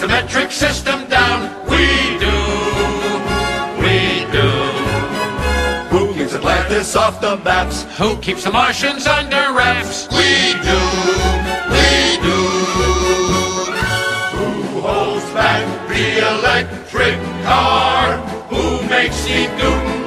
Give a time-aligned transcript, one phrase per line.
[0.00, 1.40] the metric system down?
[1.66, 1.86] We
[2.18, 2.38] do.
[3.82, 4.48] We do.
[5.90, 7.84] Who keeps Atlantis off the maps?
[7.98, 10.08] Who keeps the Martians under wraps?
[10.10, 10.80] We do.
[11.74, 12.38] We do.
[14.38, 18.16] Who holds back the electric car?
[18.50, 20.01] Who makes Steve Gutenberg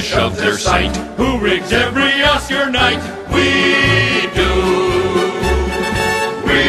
[0.00, 0.96] fish of their sight?
[1.18, 3.00] Who rigs every Oscar night?
[3.28, 4.50] We do.
[6.46, 6.62] We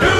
[0.00, 0.16] do.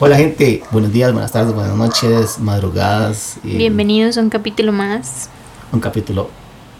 [0.00, 3.36] Hola gente, buenos días, buenas tardes, buenas noches, madrugadas.
[3.44, 5.28] y Bienvenidos a un capítulo más,
[5.72, 6.30] Un capítulo.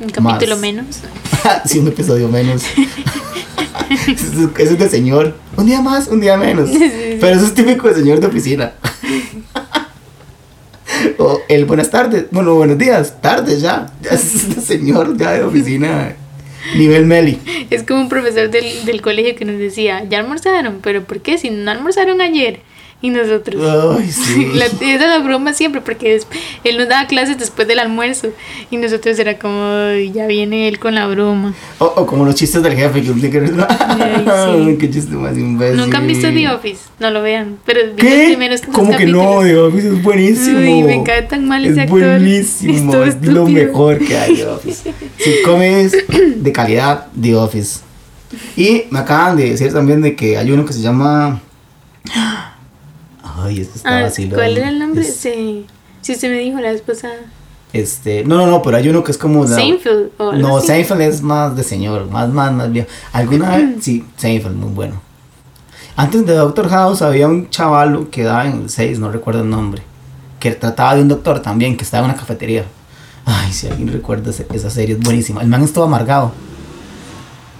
[0.01, 0.61] un capítulo Más.
[0.61, 0.87] menos.
[1.67, 2.63] sí, un episodio menos.
[3.91, 5.37] eso es- eso es de señor.
[5.57, 6.71] Un día más, un día menos.
[7.21, 8.73] Pero eso es típico de señor de oficina.
[11.19, 13.93] o el buenas tardes, bueno, buenos días, tardes ya.
[14.03, 16.17] Ya es de señor ya de oficina.
[16.77, 17.39] Nivel Meli.
[17.71, 21.37] Es como un profesor del, del colegio que nos decía, ya almorzaron, pero ¿por qué?
[21.37, 22.61] Si no almorzaron ayer.
[23.05, 23.61] Y nosotros...
[23.99, 24.47] Ay, sí.
[24.55, 26.27] La, esa es la broma siempre, porque es-
[26.65, 28.29] él nos daba clases después del almuerzo
[28.71, 31.53] y nosotros era como, "Ay, ya viene él con la broma.
[31.81, 33.11] O, o como los chistes del jefe que
[33.69, 34.25] Ay,
[34.71, 34.77] sí.
[34.79, 35.77] Qué chiste más imbécil.
[35.77, 38.25] Nunca han visto The Office, no lo vean, pero ¿Qué?
[38.29, 39.43] primeros ¿Cómo que no?
[39.43, 40.59] The Office es buenísimo.
[40.61, 42.01] Uy, me cae tan mal ese es actor.
[42.01, 43.05] buenísimo.
[43.05, 44.95] Es Es lo mejor que hay The Office.
[45.19, 47.81] Si comes de calidad, The Office.
[48.57, 51.43] Y me acaban de decir también de que hay uno que se llama.
[53.45, 54.11] Ay, Ah.
[54.35, 55.03] ¿Cuál era el nombre?
[55.03, 55.67] Es- Sí,
[56.03, 57.15] sí, usted me dijo la vez pasada.
[57.73, 59.45] Este, no, no, no, pero hay uno que es como.
[59.45, 60.11] la- Seinfeld.
[60.19, 60.69] o No, así.
[60.69, 62.87] Seinfeld es más de señor, más, más, más bien.
[63.13, 65.01] Alguna vez, sí, Seinfeld, muy bueno.
[65.97, 69.51] Antes de Doctor House había un chavalo que daba en el 6, no recuerdo el
[69.51, 69.83] nombre,
[70.41, 72.65] que trataba de un doctor también, que estaba en una cafetería.
[73.27, 75.41] Ay, si alguien recuerda esa serie, es buenísima.
[75.41, 76.33] El man estuvo amargado.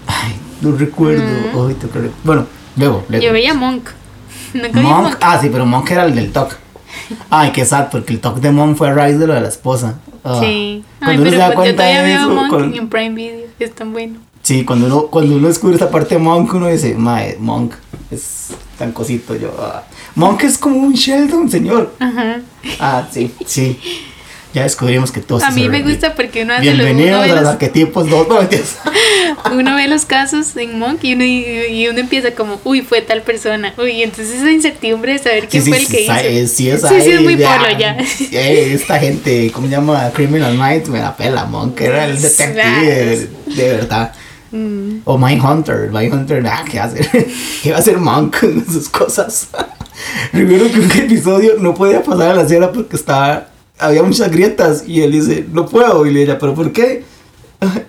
[0.07, 1.23] Ay, no recuerdo.
[1.69, 2.47] Ay, que rec- bueno,
[2.77, 3.05] luego.
[3.09, 3.25] luego.
[3.25, 3.89] Yo veía Monk.
[4.63, 5.17] Nunca vi Monk, Monk.
[5.21, 6.57] ah, sí, pero Monk era el del TOC.
[7.29, 9.49] Ay, qué sad, porque el TOC de Monk fue a raíz de lo de la
[9.49, 9.97] esposa.
[10.23, 10.83] Ah, Sí.
[11.01, 12.89] Ay, Cuando uno pero se da yo cuenta todavía de veo eso, Monk con- en
[12.89, 13.47] Prime Video.
[13.59, 14.19] Es tan bueno.
[14.43, 17.75] Sí, cuando uno, cuando uno descubre esta parte de Monk, uno dice, mae, Monk
[18.11, 18.49] es
[18.79, 19.53] tan cosito yo.
[19.59, 19.83] ah".
[20.15, 21.95] Monk es como un Sheldon, señor.
[21.99, 22.41] Ajá.
[22.79, 23.79] Ah, sí, sí.
[24.55, 27.33] Ya descubrimos que todos A mí me gusta porque uno hace lo, uno, Bienvenidos ve
[27.33, 28.39] a los arquetipos dos no,
[29.53, 33.23] uno ve los casos en Monk y uno, y uno empieza como, uy, fue tal
[33.23, 33.75] persona.
[33.77, 36.15] Uy, entonces esa incertidumbre de saber quién sí, fue el que hizo.
[36.15, 37.97] eh, sí, es sí, sí, es ahí, muy polo ya.
[38.31, 40.11] Eh, esta gente, ¿cómo se llama?
[40.15, 44.13] Criminal Minds, me la pela, Monk, era el detective de, de verdad.
[44.53, 45.01] Mm.
[45.05, 47.29] O Mindhunter, Mindhunter, ah, ¿qué hace?
[47.63, 49.49] ¿Qué va a hacer Monk con sus cosas?
[50.31, 53.49] Primero que un episodio no podía pasar a la acera porque estaba,
[53.79, 57.05] había muchas grietas y él dice, no puedo, y le dice, ¿pero por qué?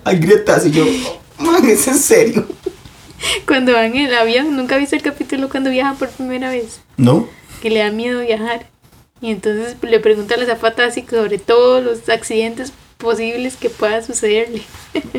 [0.04, 0.84] Hay grietas y yo,
[1.38, 2.46] man, ¿es en serio?
[3.46, 6.80] Cuando van en el avión, ¿nunca viste el capítulo cuando viajan por primera vez?
[6.96, 7.28] No,
[7.62, 8.66] Que le da miedo viajar.
[9.20, 14.02] Y entonces le pregunta a la zapata así sobre todos los accidentes posibles que pueda
[14.02, 14.62] sucederle.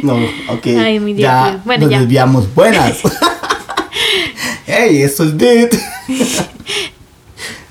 [0.04, 0.16] no,
[0.50, 1.62] ok, Ay, muy ya divertido.
[1.66, 2.00] Bueno, nos ya.
[2.02, 3.00] desviamos, buenas.
[4.68, 5.74] hey, esto es Dit.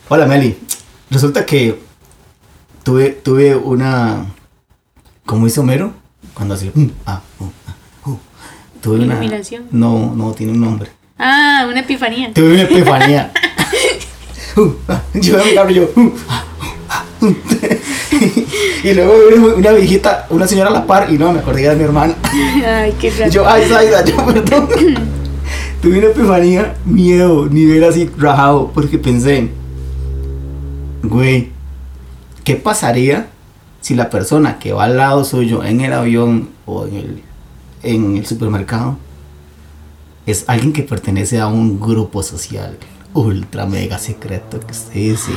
[0.09, 0.57] Hola Meli,
[1.11, 1.79] resulta que
[2.87, 4.27] tuve, tuve una,
[5.25, 5.93] como hizo Homero,
[6.35, 8.19] cuando hacía, mm, ah, uh, ah, uh.
[8.81, 9.65] tuve una, Iluminación.
[9.73, 10.91] no, no, tiene un nombre.
[11.19, 12.33] Ah, una epifanía.
[12.33, 13.33] Tuve una epifanía.
[14.59, 15.37] Uh, ah, yo
[15.67, 15.91] me yo.
[16.31, 16.45] ah,
[16.89, 17.27] ah, uh.
[18.85, 19.13] y luego
[19.55, 22.15] una, viejita, una señora a la par, y no, me acordé de mi hermana.
[22.65, 23.31] Ay, qué raro.
[23.31, 24.69] yo, ay, Zaida, yo, perdón.
[25.83, 29.51] Tuve una epifanía, miedo, nivel así rajado, porque pensé,
[31.03, 31.51] güey,
[32.47, 33.29] ¿qué pasaría
[33.81, 37.21] si la persona que va al lado suyo en el avión o en
[37.83, 38.99] el, supermercado
[40.27, 42.79] es alguien que pertenece a un grupo social
[43.15, 45.33] ultra mega secreto que usted dice,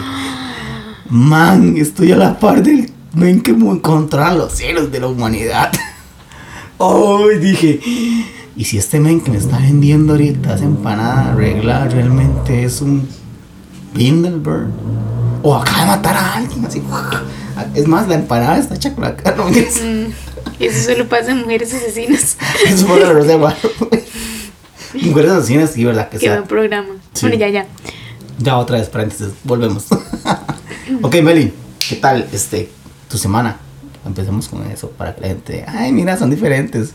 [1.09, 5.71] man, estoy a la par del men que me encontraba los cielos de la humanidad.
[6.79, 7.79] Ay, dije,
[8.55, 13.07] ¿y si este men que me está vendiendo ahorita esa empanada regla realmente es un
[13.95, 14.69] Bindelberg?
[15.41, 16.81] O acaba de matar a alguien así.
[17.75, 19.35] Es más, la empanada está hecha con la cara.
[19.37, 19.45] No.
[19.49, 20.11] Mm,
[20.59, 22.37] eso solo pasa en mujeres asesinas.
[22.65, 23.55] Eso fue la reserva.
[24.93, 26.35] Mujeres asesinas, sí, verdad que Qué sea.
[26.37, 26.89] buen programa.
[27.13, 27.21] Sí.
[27.21, 27.65] Bueno, ya, ya.
[28.39, 29.85] Ya otra vez, paréntesis, volvemos.
[31.01, 31.53] ok, Meli,
[31.87, 32.69] ¿qué tal este
[33.09, 33.57] tu semana?
[34.05, 36.91] Empecemos con eso para que la gente, ay, mira, son diferentes.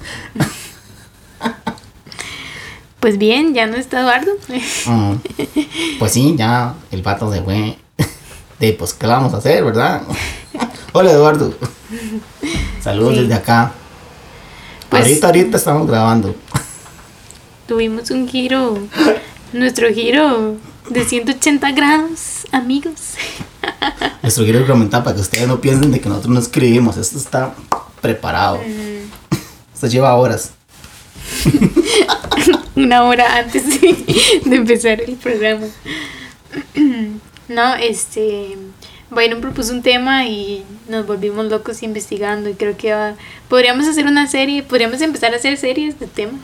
[3.01, 4.33] Pues bien, ya no está Eduardo.
[5.99, 7.77] Pues sí, ya el vato se fue.
[8.59, 10.03] De pues, ¿qué vamos a hacer, verdad?
[10.93, 11.55] Hola, Eduardo.
[12.83, 13.21] Saludos Sí.
[13.23, 13.73] desde acá.
[14.89, 16.35] Pues- ahorita, ahorita estamos grabando.
[17.67, 18.79] Tuvimos un giro,
[19.53, 20.57] nuestro giro
[20.91, 23.15] de 180 grados, amigos.
[24.23, 26.97] Nuestro quiero comentar para que ustedes no piensen de que nosotros no escribimos.
[26.99, 27.55] Esto está
[28.03, 28.59] preparado.
[28.59, 29.35] Mm.
[29.75, 30.53] Esto lleva horas.
[32.77, 35.67] Una hora antes de empezar el programa.
[37.49, 38.57] No, este.
[39.11, 42.49] Byron propuso un tema y nos volvimos locos investigando.
[42.51, 43.15] Y creo que va-
[43.49, 46.41] podríamos hacer una serie, podríamos empezar a hacer series de temas.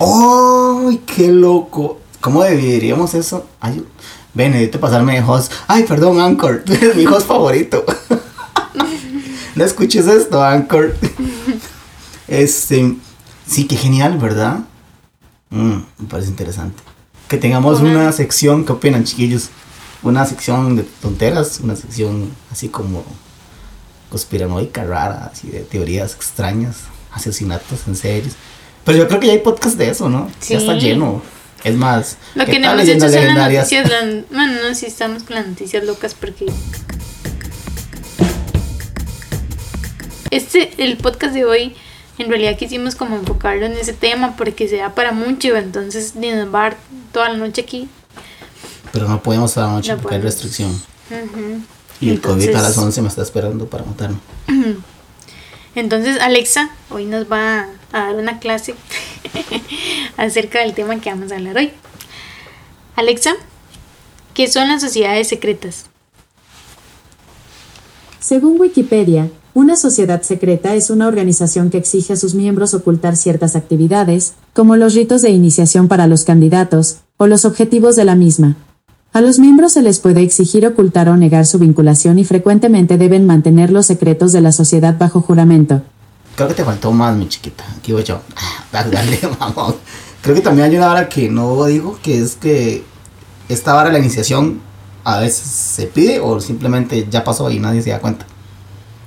[0.00, 2.00] ¡Ay, qué loco!
[2.20, 3.46] ¿Cómo dividiríamos eso?
[3.60, 3.84] Ay,
[4.34, 5.52] ven, necesito pasarme de host.
[5.68, 6.62] Ay, perdón, Anchor.
[6.66, 7.84] Tú eres mi host favorito.
[9.54, 10.96] no escuches esto, Anchor.
[12.28, 12.94] Este.
[13.46, 14.58] Sí, qué genial, ¿verdad?
[15.50, 16.82] Mm, me parece interesante.
[17.28, 19.48] Que tengamos una sección, ¿qué opinan, chiquillos?
[20.02, 23.04] Una sección de tonteras, una sección así como
[24.10, 26.76] conspiranoica, rara, así de teorías extrañas,
[27.12, 28.34] asesinatos en series.
[28.84, 30.30] Pero yo creo que ya hay podcast de eso, ¿no?
[30.48, 30.80] Ya está Sí.
[30.86, 31.20] lleno.
[31.64, 33.90] Es más, Lo ¿qué que no hemos hecho son las noticias.
[33.90, 36.46] lan- Bueno, no, sí estamos con las noticias locas porque.
[40.30, 41.74] Este, el podcast de hoy,
[42.18, 45.56] en realidad quisimos como enfocarlo en ese tema porque se da para mucho.
[45.56, 46.76] Entonces, ni nos va a dar
[47.12, 47.88] toda la noche aquí.
[48.92, 50.80] Pero no podemos toda la noche No porque hay restricción.
[52.00, 54.18] Y el COVID a las 11 me está esperando para matarme.
[55.74, 58.74] Entonces, Alexa hoy nos va a dar una clase
[60.16, 61.72] acerca del tema que vamos a hablar hoy.
[62.96, 63.34] Alexa,
[64.34, 65.86] ¿qué son las sociedades secretas?
[68.18, 73.56] Según Wikipedia, una sociedad secreta es una organización que exige a sus miembros ocultar ciertas
[73.56, 78.56] actividades, como los ritos de iniciación para los candidatos, o los objetivos de la misma.
[79.12, 83.26] A los miembros se les puede exigir ocultar o negar su vinculación y frecuentemente deben
[83.26, 85.82] mantener los secretos de la sociedad bajo juramento.
[86.36, 87.64] Creo que te faltó más, mi chiquita.
[87.76, 88.20] Aquí voy yo.
[88.72, 89.74] Dale, dale, vamos.
[90.22, 92.84] Creo que también hay una hora que no digo, que es que
[93.48, 94.60] esta hora de la iniciación
[95.04, 98.26] a veces se pide o simplemente ya pasó y nadie se da cuenta.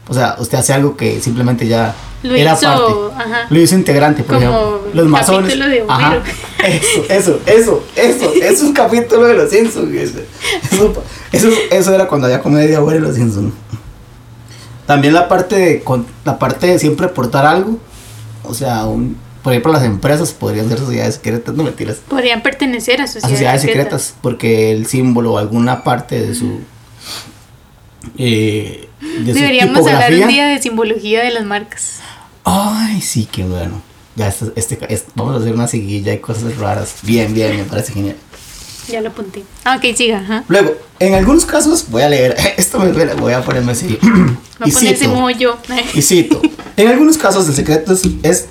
[0.09, 1.93] O sea, usted hace algo que simplemente ya
[2.23, 3.23] Lo era hizo, parte.
[3.23, 3.47] ajá.
[3.49, 4.81] Lo hizo integrante, por Como ejemplo.
[4.93, 5.51] Los masones.
[5.53, 6.15] capítulo de Ajá.
[6.63, 8.31] Eso, eso, eso, eso.
[8.41, 9.93] Es un capítulo de los Simpsons.
[9.93, 10.19] Eso,
[11.31, 13.53] eso, eso, era cuando había comedia buena en los Simpsons.
[14.85, 17.79] También la parte de con- la parte de siempre aportar algo.
[18.43, 21.97] O sea, un, por ejemplo, las empresas podrían ser sociedades secretas, no mentiras.
[22.07, 24.01] Podrían pertenecer a A sociedades, secretas.
[24.01, 26.59] secretas, porque el símbolo o alguna parte de su.
[28.17, 31.99] Eh, de su Deberíamos hablar un día de simbología de las marcas.
[32.43, 33.81] Ay, sí, qué bueno.
[34.21, 36.95] Ya este, este, este- vamos a hacer una seguilla y cosas raras.
[37.01, 38.15] Bien, bien, me parece genial.
[38.87, 39.43] Ya lo apunté.
[39.63, 40.19] Ah, ok, siga.
[40.19, 40.43] Ajá.
[40.47, 43.97] Luego, en algunos casos, voy a leer, esto me duele, voy a ponerme así.
[44.59, 45.57] A y ponerse cito, mollo.
[45.95, 46.39] y cito,
[46.77, 48.45] en algunos casos el secreto es, es,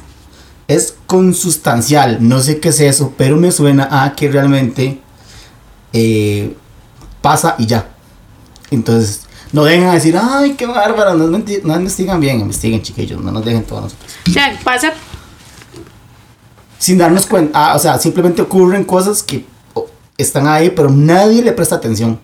[0.67, 5.01] es consustancial, no sé qué es eso, pero me suena a que realmente
[5.93, 6.57] eh,
[7.23, 7.91] pasa y ya.
[8.73, 9.21] Entonces,
[9.53, 13.45] no vengan a decir, ay, qué bárbaro, no, no investigan bien, investiguen chiquillos, no nos
[13.45, 14.13] dejen todos nosotros.
[14.29, 14.93] O sea, pasa.
[16.81, 19.45] Sin darnos cuenta, ah, o sea, simplemente ocurren cosas que
[19.75, 19.87] oh,
[20.17, 22.19] están ahí, pero nadie le presta atención.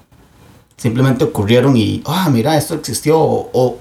[0.78, 3.78] Simplemente ocurrieron y, ah, mira, esto existió, o,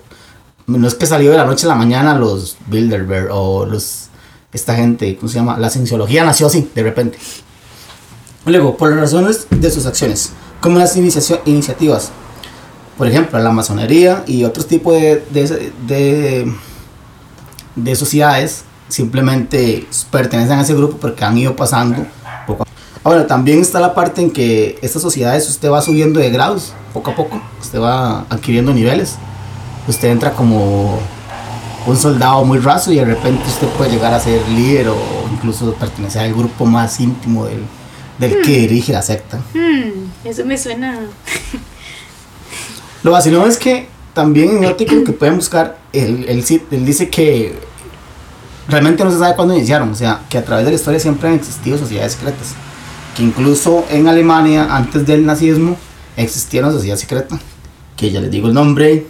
[0.67, 4.09] no es que salió de la noche a la mañana los Bilderberg o los,
[4.51, 5.57] esta gente, ¿cómo se llama?
[5.57, 7.17] La cienciología nació así, de repente.
[8.45, 12.11] Luego, por las razones de sus acciones, como las inicia- iniciativas,
[12.97, 16.53] por ejemplo, la masonería y otros tipos de, de, de,
[17.75, 22.05] de sociedades simplemente pertenecen a ese grupo porque han ido pasando
[22.45, 22.71] poco a poco.
[23.03, 27.11] Ahora, también está la parte en que estas sociedades usted va subiendo de grados poco
[27.11, 29.15] a poco, usted va adquiriendo niveles.
[29.87, 30.99] Usted entra como
[31.85, 34.97] un soldado muy raso y de repente usted puede llegar a ser líder o
[35.31, 37.63] incluso pertenecer al grupo más íntimo del,
[38.17, 39.39] del que dirige la secta.
[39.53, 41.01] Hmm, eso me suena.
[43.03, 47.09] Lo vacilón es que también en el artículo que pueden buscar, él, él, él dice
[47.09, 47.53] que
[48.67, 51.29] realmente no se sabe cuándo iniciaron, o sea, que a través de la historia siempre
[51.29, 52.53] han existido sociedades secretas,
[53.15, 55.77] que incluso en Alemania, antes del nazismo,
[56.17, 57.39] existía una sociedad secreta,
[57.95, 59.07] que ya les digo el nombre,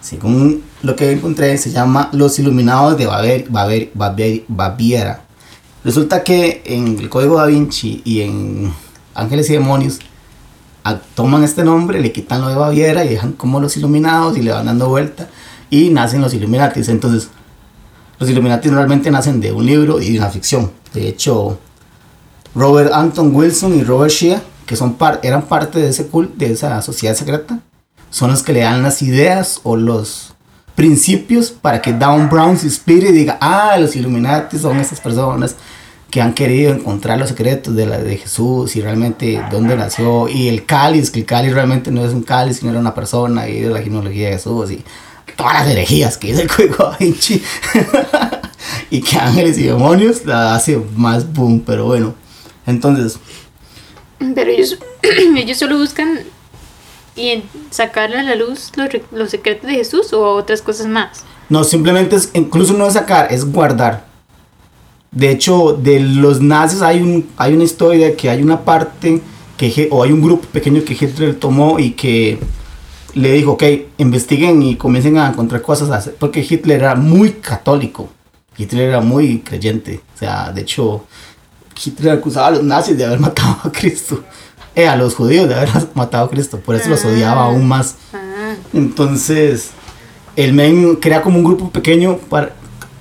[0.00, 5.22] según lo que encontré, se llama Los Iluminados de Bavier- Bavier- Bavier- Baviera.
[5.82, 8.72] Resulta que en el Código Da Vinci y en
[9.14, 9.98] Ángeles y Demonios,
[11.14, 14.52] toman este nombre, le quitan lo de Baviera y dejan como los Iluminados y le
[14.52, 15.28] van dando vuelta
[15.70, 16.88] y nacen los Illuminatis.
[16.90, 17.28] Entonces,
[18.18, 20.70] los Illuminati realmente nacen de un libro y de una ficción.
[20.92, 21.58] De hecho,
[22.54, 26.52] Robert Anton Wilson y Robert Shea, que son par- eran parte de ese cult, de
[26.52, 27.58] esa sociedad secreta,
[28.10, 30.34] son los que le dan las ideas o los
[30.74, 35.56] principios para que Down Brown se inspire y diga, ah, los Illuminati son estas personas
[36.10, 40.46] que han querido encontrar los secretos de, la, de Jesús y realmente dónde nació y
[40.48, 43.60] el cáliz, que el cáliz realmente no es un cáliz, sino era una persona y
[43.62, 44.84] de la genealogía de Jesús y
[45.36, 47.42] todas las herejías que dice el Código Da Vinci
[48.90, 52.14] y que ángeles y demonios la hace más boom, pero bueno,
[52.66, 53.18] entonces,
[54.34, 54.78] Pero ellos,
[55.36, 56.20] ellos solo buscan
[57.16, 61.24] y en- sacarle a la luz los, los secretos de Jesús o otras cosas más.
[61.48, 64.06] no, simplemente es, incluso no es sacar, es guardar.
[65.10, 69.20] De hecho, de los nazis hay, un, hay una historia de que hay una parte
[69.56, 72.40] que, o hay un grupo pequeño que Hitler tomó y que
[73.14, 73.62] le dijo, ok,
[73.98, 78.08] investiguen y comiencen a encontrar cosas, a hacer", porque Hitler era muy católico,
[78.56, 81.04] Hitler era muy creyente, o sea, de hecho,
[81.84, 84.22] Hitler acusaba a los nazis de haber matado a Cristo,
[84.74, 87.96] eh, a los judíos de haber matado a Cristo, por eso los odiaba aún más.
[88.12, 89.70] Ah, Entonces,
[90.36, 92.54] el men crea como un grupo pequeño para,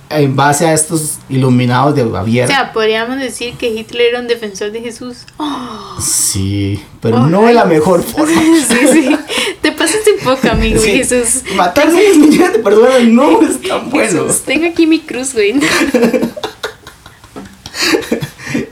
[0.09, 2.47] en base a estos iluminados de o Baviera.
[2.47, 5.25] sea, podríamos decir que Hitler era un defensor de Jesús.
[5.37, 8.27] Oh, sí, pero Oh, no de la mejor forma.
[8.67, 9.17] sí, sí.
[10.23, 11.43] Poco, amigo Sí, Jesús.
[11.55, 14.25] Matar a 10 millones de personas no es tan bueno.
[14.27, 15.53] Jesús, tengo aquí mi cruz, güey.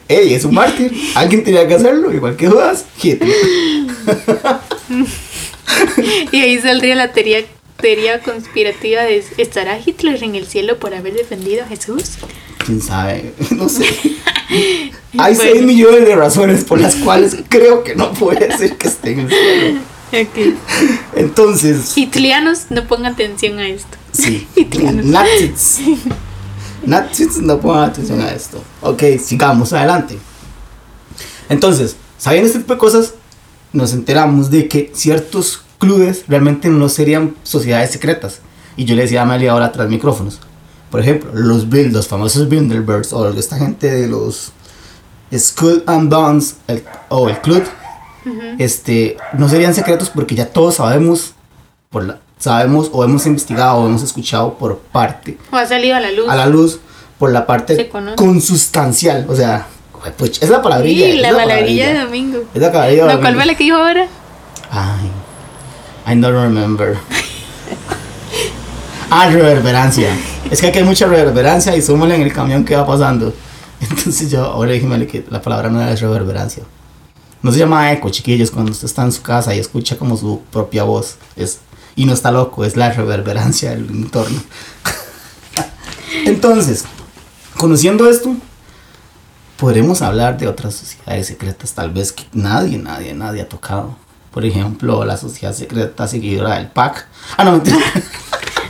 [0.07, 0.91] Ey, es un mártir.
[1.15, 3.31] Alguien tenía que hacerlo, igual que Judas, Hitler.
[6.31, 7.39] Y ahí saldría la teoría,
[7.79, 12.17] teoría conspirativa de ¿estará Hitler en el cielo por haber defendido a Jesús?
[12.65, 13.85] Quién sabe, no sé.
[15.17, 15.51] Hay Bueno.
[15.53, 19.19] 6 millones de razones por las cuales creo que no puede ser que esté en
[19.21, 19.79] el cielo.
[21.15, 23.97] Entonces, Hitlianos, no pongan atención a esto.
[24.11, 24.47] Sí.
[24.55, 25.05] Hitlianos.
[25.05, 25.79] Nazis.
[26.85, 28.63] Nazis no pongan atención a esto.
[28.81, 30.17] Ok, sigamos adelante.
[31.49, 33.13] Entonces, sabiendo este tipo de cosas,
[33.73, 38.39] nos enteramos de que ciertos clubes realmente no serían sociedades secretas.
[38.77, 40.39] Y yo le decía a Amelia ahora tras micrófonos.
[40.89, 44.51] Por ejemplo, los los famosos Bilderbergs, o esta gente de los
[45.33, 47.63] Skull and Bones, el- o el club,
[48.59, 51.33] este, no serían secretos porque ya todos sabemos,
[51.89, 55.99] por la- sabemos o hemos investigado o hemos escuchado por parte O ha salido a
[55.99, 56.25] la luz.
[56.29, 56.79] a la luz
[57.19, 59.67] por la parte consustancial, o sea,
[60.17, 61.05] pues, es la palabrilla.
[61.05, 61.93] Sí, es la palabrilla.
[61.93, 62.39] de domingo.
[62.53, 63.39] Es la palabrilla de No, ¿cuál domingo.
[63.39, 64.07] fue la que dijo ahora?
[64.71, 66.97] Ay, I don't remember.
[69.11, 70.09] ah, reverberancia.
[70.49, 73.33] Es que aquí hay mucha reverberancia y súmale en el camión que va pasando.
[73.81, 76.63] Entonces yo ahora dije que la palabra no es reverberancia.
[77.41, 80.41] No se llama eco, chiquillos, cuando usted está en su casa y escucha como su
[80.51, 81.17] propia voz.
[81.35, 81.59] Es,
[81.95, 84.41] y no está loco, es la reverberancia del entorno.
[86.25, 86.85] Entonces,
[87.57, 88.35] conociendo esto,
[89.57, 93.95] podremos hablar de otras sociedades secretas, tal vez que nadie, nadie, nadie ha tocado.
[94.31, 97.07] Por ejemplo, la sociedad secreta seguidora del PAC.
[97.37, 97.77] Ah, no, mentira.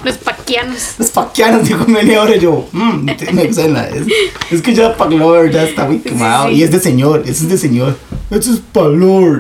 [0.56, 0.96] Paquianos.
[1.00, 2.68] Los paquianos, dijo media hora yo.
[2.72, 3.88] mm, te- me suena.
[3.88, 4.06] Es,
[4.52, 6.50] es que ya Pac Lover ya está muy quemado.
[6.50, 6.56] sí.
[6.56, 7.98] Y es de señor, ese es de señor.
[8.30, 8.62] Ese es.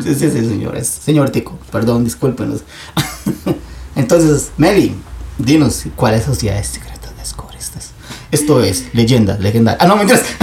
[0.06, 1.58] Ese es de señor, es señor Tico.
[1.72, 2.62] Perdón, discúlpenos.
[3.96, 4.94] Entonces, Meli,
[5.38, 7.80] dinos cuáles sociedades secretas descubriste.
[8.32, 9.78] Esto es leyenda, legendaria.
[9.82, 10.24] Ah, no, mientras.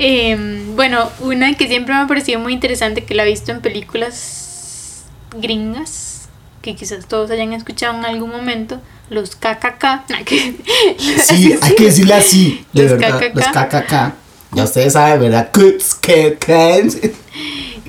[0.00, 3.60] Em, bueno, una que siempre me ha parecido muy interesante, que la he visto en
[3.60, 5.02] películas
[5.36, 6.07] gringas,
[6.68, 10.04] que quizás todos hayan escuchado en algún momento, los KKK.
[10.98, 13.18] Sí, hay que decirle así, de Los verdad.
[13.18, 13.36] KKK.
[13.36, 13.92] Los KKK.
[14.52, 15.50] Ya ustedes saben, ¿verdad?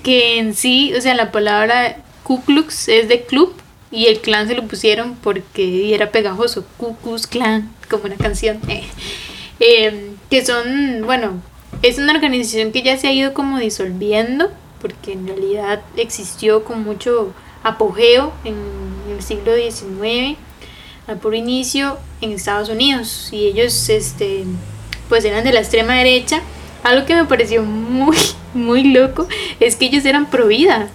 [0.03, 3.53] Que en sí, o sea, la palabra Ku Klux es de club
[3.91, 8.61] y el clan se lo pusieron porque era pegajoso, Ku Klux Klan, como una canción.
[8.69, 8.83] eh.
[9.59, 11.41] Em, que son, bueno,
[11.81, 14.49] es una organización que ya se ha ido como disolviendo
[14.81, 17.33] porque en realidad existió con mucho
[17.63, 18.55] apogeo en
[19.15, 20.37] el siglo XIX
[21.07, 24.43] al puro inicio en Estados Unidos y ellos este
[25.09, 26.41] pues eran de la extrema derecha
[26.83, 28.15] algo que me pareció muy
[28.53, 29.27] muy loco
[29.59, 30.87] es que ellos eran pro vida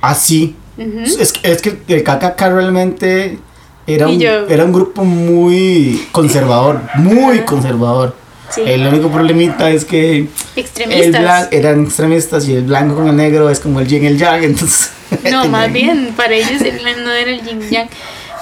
[0.00, 0.54] Así.
[0.76, 1.00] Ujú.
[1.20, 3.38] Es, que- es que el KKK realmente
[3.86, 8.14] era un, era un grupo muy conservador, muy conservador.
[8.50, 8.62] Sí.
[8.64, 13.16] El único problemita es que el extremistas blan- eran extremistas y el blanco con el
[13.16, 14.92] negro es como el yin y el yang, entonces...
[15.10, 17.88] no tenían- más bien para ellos el- no era el yin yang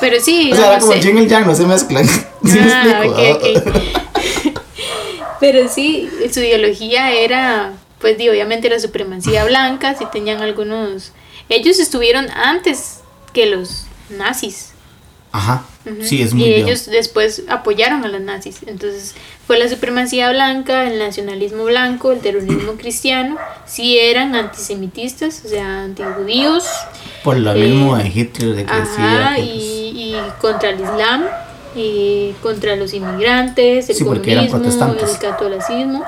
[0.00, 1.08] pero sí O sea, era no como el sé.
[1.08, 2.06] yin y el yang, no se mezclan.
[2.44, 3.32] ¿Sí me Ah, explico?
[3.32, 4.62] ok.
[5.40, 11.12] Pero sí, su ideología era, pues di, obviamente la supremacía blanca, sí tenían algunos...
[11.48, 13.00] Ellos estuvieron antes
[13.32, 14.70] que los nazis.
[15.32, 15.64] Ajá,
[16.02, 16.66] sí, es muy y bien.
[16.66, 18.56] ellos después apoyaron a los nazis.
[18.66, 19.14] Entonces
[19.46, 23.36] fue la supremacía blanca, el nacionalismo blanco, el terrorismo cristiano.
[23.64, 26.64] Sí eran antisemitistas, o sea, antijudíos.
[27.22, 30.80] Por lo Eh, mismo de Hitler, de que decía Ajá, y, pues, y contra el
[30.80, 31.24] Islam,
[31.76, 34.58] y contra los inmigrantes, el Sí, comunismo,
[35.12, 36.04] el catolicismo.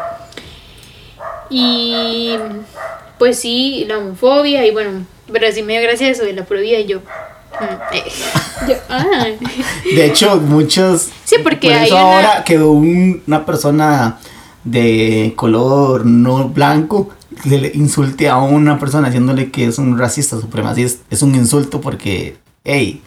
[1.50, 2.36] Y
[3.18, 6.78] pues sí, la homofobia, y bueno, pero sí me dio gracia eso de la prohibida
[6.78, 7.00] y yo.
[9.94, 11.08] De hecho, muchos.
[11.24, 14.18] Sí, porque por hay eso una- ahora que un- una persona
[14.64, 17.10] de color no blanco
[17.44, 21.80] le le insulte a una persona diciéndole que es un racista supremacista, es un insulto
[21.80, 23.00] porque, hey,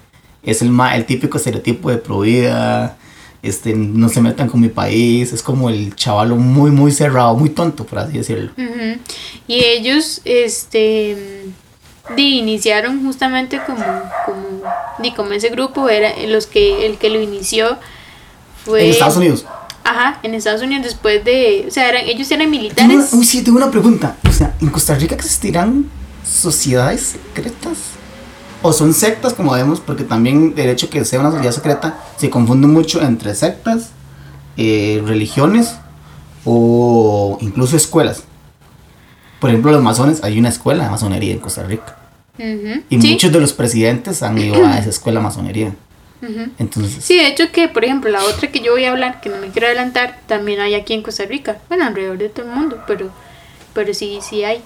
[0.43, 2.97] es el, ma- el típico estereotipo de provida,
[3.43, 7.49] este, no se metan con mi país, es como el chavalo muy, muy cerrado, muy
[7.49, 8.51] tonto, por así decirlo.
[9.47, 11.45] Y ellos, este,
[12.15, 13.83] di, iniciaron justamente como,
[14.25, 14.61] como,
[14.99, 17.77] di, como ese grupo era los que, el que lo inició
[18.65, 18.85] fue...
[18.85, 19.45] En Estados Unidos.
[19.83, 22.89] Ajá, en Estados Unidos después de, o sea, eran, ellos eran militares.
[23.11, 24.15] una- uy, sí, tengo una pregunta.
[24.29, 25.89] O sea, ¿en Costa Rica existirán
[26.23, 27.77] sociedades secretas?
[28.61, 29.79] ¿O son sectas, como vemos?
[29.79, 33.89] Porque también el hecho que sea una sociedad secreta se confunde mucho entre sectas,
[34.55, 35.75] eh, religiones
[36.45, 38.23] o incluso escuelas.
[39.39, 41.97] Por ejemplo, los masones, hay una escuela de masonería en Costa Rica.
[42.89, 45.73] Y sí, muchos de los presidentes han ido a esa escuela masonería.
[46.59, 49.29] Entonces, Sí, de hecho que, por ejemplo, la otra que yo voy a hablar, que
[49.29, 51.57] no me quiero adelantar, también hay aquí en Costa Rica.
[51.67, 53.09] Bueno, alrededor de todo el mundo, pero,
[53.73, 54.61] pero sí, sí hay.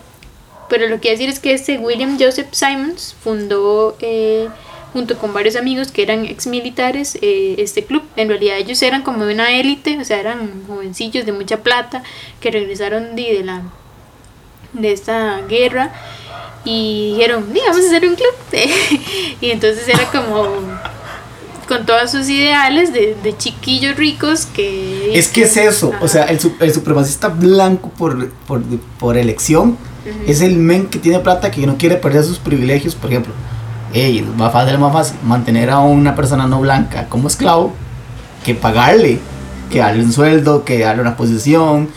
[0.70, 4.50] Pero lo que quiero decir es que este William Joseph Simons fundó, eh,
[4.92, 8.04] junto con varios amigos que eran ex militares, eh, este club.
[8.18, 12.04] En realidad ellos eran como una élite, o sea, eran jovencillos de mucha plata
[12.42, 13.62] que regresaron de, de la
[14.74, 15.94] de esta guerra
[16.66, 18.34] y dijeron, "Di, vamos a hacer un club.
[19.42, 20.48] y entonces era como
[21.68, 25.18] con todos sus ideales de, de chiquillos ricos que...
[25.18, 26.08] Es que es eso, o Ajá.
[26.08, 28.62] sea, el, el supremacista blanco por, por,
[29.00, 29.78] por elección
[30.28, 33.34] es el men que tiene plata que no quiere perder sus privilegios, por ejemplo.
[33.94, 37.74] Ey, es más fácil, más fácil mantener a una persona no blanca como esclavo
[38.44, 39.18] que pagarle,
[39.72, 41.90] que darle un sueldo, que darle una posición,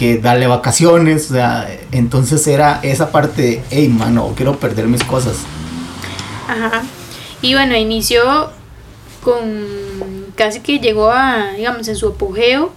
[0.00, 5.04] que darle vacaciones, o sea, entonces era esa parte de, hey, mano, quiero perder mis
[5.04, 5.36] cosas.
[6.48, 6.84] Ajá.
[7.42, 8.50] Y bueno, inició
[9.22, 9.44] con
[10.36, 12.72] casi que llegó a, digamos, en su apogeo,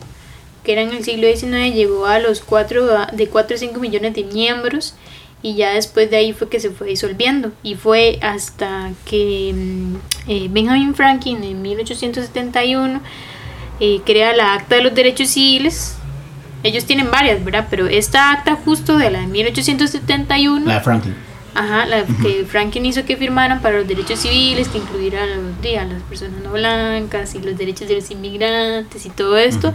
[0.65, 4.15] que era en el siglo XIX, llegó a los 4, de 4 a 5 millones
[4.15, 4.95] de miembros
[5.41, 9.95] y ya después de ahí fue que se fue disolviendo y fue hasta que mm,
[10.29, 12.99] eh, Benjamin Franklin en 1871
[13.79, 15.95] eh, crea la Acta de los Derechos Civiles.
[16.63, 17.67] Ellos tienen varias, ¿verdad?
[17.69, 21.15] Pero esta acta justo de la de 1871 La de Franklin.
[21.56, 26.02] Ajá, la que Franklin hizo que firmaran para los derechos civiles, que incluyeran a, las
[26.04, 29.71] personas no blancas y los derechos de los inmigrantes y todo esto,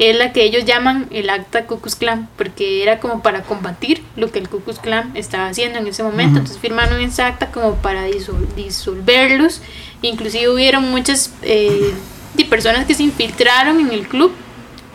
[0.00, 4.02] es la que ellos llaman el acta Ku Klux Klan, porque era como para combatir
[4.16, 6.32] lo que el Ku Klux Klan estaba haciendo en ese momento.
[6.32, 6.38] Ujú.
[6.38, 9.60] Entonces firmaron esa acta como para disol- disolverlos.
[10.02, 11.94] Inclusive hubieron muchas eh,
[12.48, 14.32] personas que se infiltraron en el club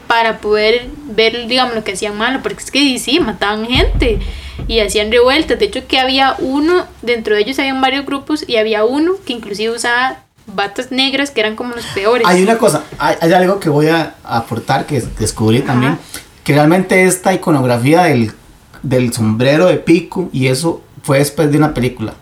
[0.07, 4.19] para poder ver, digamos, lo que hacían malo, porque es que sí, mataban gente
[4.67, 5.59] y hacían revueltas.
[5.59, 9.33] De hecho, que había uno, dentro de ellos habían varios grupos y había uno que
[9.33, 12.27] inclusive usaba batas negras que eran como los peores.
[12.27, 15.67] Hay una cosa, hay, hay algo que voy a aportar que descubrí Ajá.
[15.67, 15.97] también,
[16.43, 18.31] que realmente esta iconografía del,
[18.83, 22.13] del sombrero de pico y eso fue después de una película.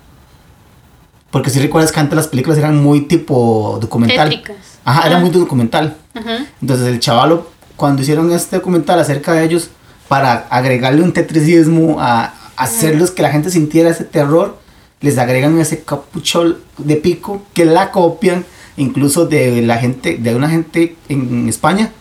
[1.32, 4.30] Porque si recuerdas que antes las películas eran muy tipo documental.
[4.30, 4.80] Tétricas.
[4.86, 5.98] Ajá, era muy documental.
[6.14, 6.46] Ajá.
[6.62, 9.70] Entonces el chavalo, cuando hicieron este documental acerca de ellos,
[10.08, 14.58] para agregarle un tetricismo, a hacerlos que la gente sintiera ese terror,
[15.02, 18.46] les agregan ese capuchón de pico que la copian
[18.78, 21.92] incluso de la gente, de una gente en España,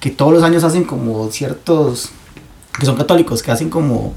[0.00, 2.10] que todos los años hacen como ciertos,
[2.78, 4.14] que son católicos, que hacen como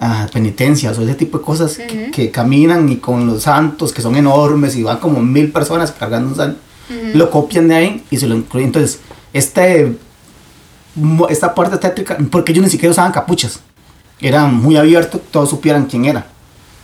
[0.00, 2.10] ah, penitencias o ese tipo de cosas, que, Ujú.
[2.12, 6.28] que caminan y con los santos, que son enormes y van como mil personas cargando
[6.30, 6.58] un santo
[6.90, 7.18] Ujú.
[7.18, 8.68] lo copian de ahí y se lo incluyen.
[8.68, 9.00] Entonces,
[9.32, 9.96] este,
[11.28, 13.60] esta parte tétrica, porque ellos ni siquiera usaban capuchas,
[14.20, 16.26] era muy abierto, todos supieran quién era.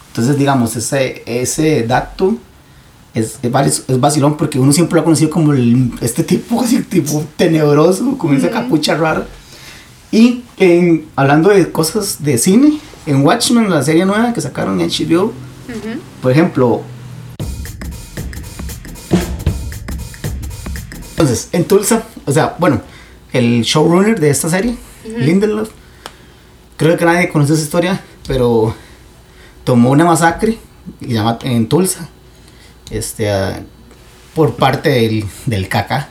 [0.08, 2.36] Entonces, digamos, ese, ese dato
[3.14, 6.82] es, es, es vacilón porque uno siempre lo ha conocido como el- este tipo, así,
[6.82, 9.26] tipo tenebroso, con esa capucha rara.
[10.12, 14.88] Y en, hablando de cosas de cine, en Watchmen, la serie nueva que sacaron en
[14.88, 15.32] HBO,
[16.22, 16.82] por ejemplo.
[21.10, 22.80] Entonces, en Tulsa, o sea, bueno,
[23.34, 24.76] el showrunner de esta serie,
[25.18, 25.70] Lindelof,
[26.78, 28.74] creo que nadie conoce esa historia, pero
[29.64, 30.58] tomó una masacre
[31.00, 32.08] en Tulsa,
[32.90, 33.60] este, ah,
[34.34, 36.08] por parte del, del caca.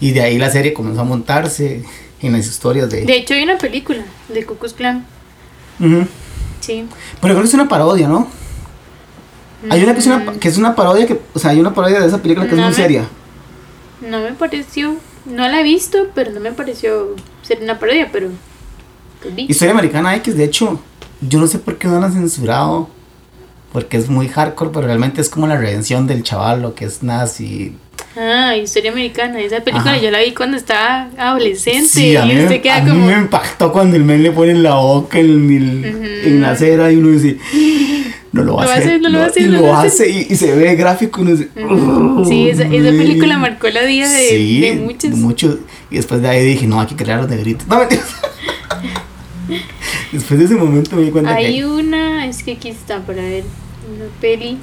[0.00, 1.84] Y de ahí la serie comenzó a montarse
[2.20, 3.04] en las historias de...
[3.04, 5.04] De hecho, hay una película de Klan.
[5.80, 6.06] Ujú.
[6.60, 6.86] Sí.
[7.20, 8.28] Pero creo que es una parodia, ¿no?
[9.70, 11.98] Hay una que es una, que es una parodia, que, o sea, hay una parodia
[12.00, 13.08] de esa película que es muy me- seria.
[14.08, 14.94] No me pareció,
[15.28, 18.28] no la he visto, pero no me pareció ser una parodia, pero
[19.22, 19.34] pues.
[19.36, 20.80] Historia Americana X, de hecho,
[21.20, 22.88] yo no sé por qué no la han censurado.
[23.72, 27.02] Porque es muy hardcore, pero realmente es como la redención del chaval, lo que es
[27.02, 27.76] nazi.
[28.16, 30.00] Ah, Historia Americana, esa película Ajá.
[30.00, 32.90] yo la vi cuando estaba adolescente Sí, a mí, y me, usted queda a mí
[32.90, 33.04] como...
[33.06, 36.04] me impactó cuando el men le pone en la boca en, el- Ujú.
[36.28, 37.36] en la acera y uno dice,
[38.32, 40.36] no lo va a hacer, no lo va a hacer, y lo hace y, y
[40.36, 42.24] se ve gráfico y uno dice, Ujú.
[42.26, 45.10] Sí, esa, esa película marcó la vida de, Sí, de muchos.
[45.12, 45.56] muchos.
[45.90, 47.66] Y después de ahí dije, no, hay que crear los negritos.
[47.66, 47.80] No,
[50.12, 51.66] después de ese momento me di cuenta Hay que...
[51.66, 53.44] una, es que aquí está para ver,
[53.94, 54.58] una peli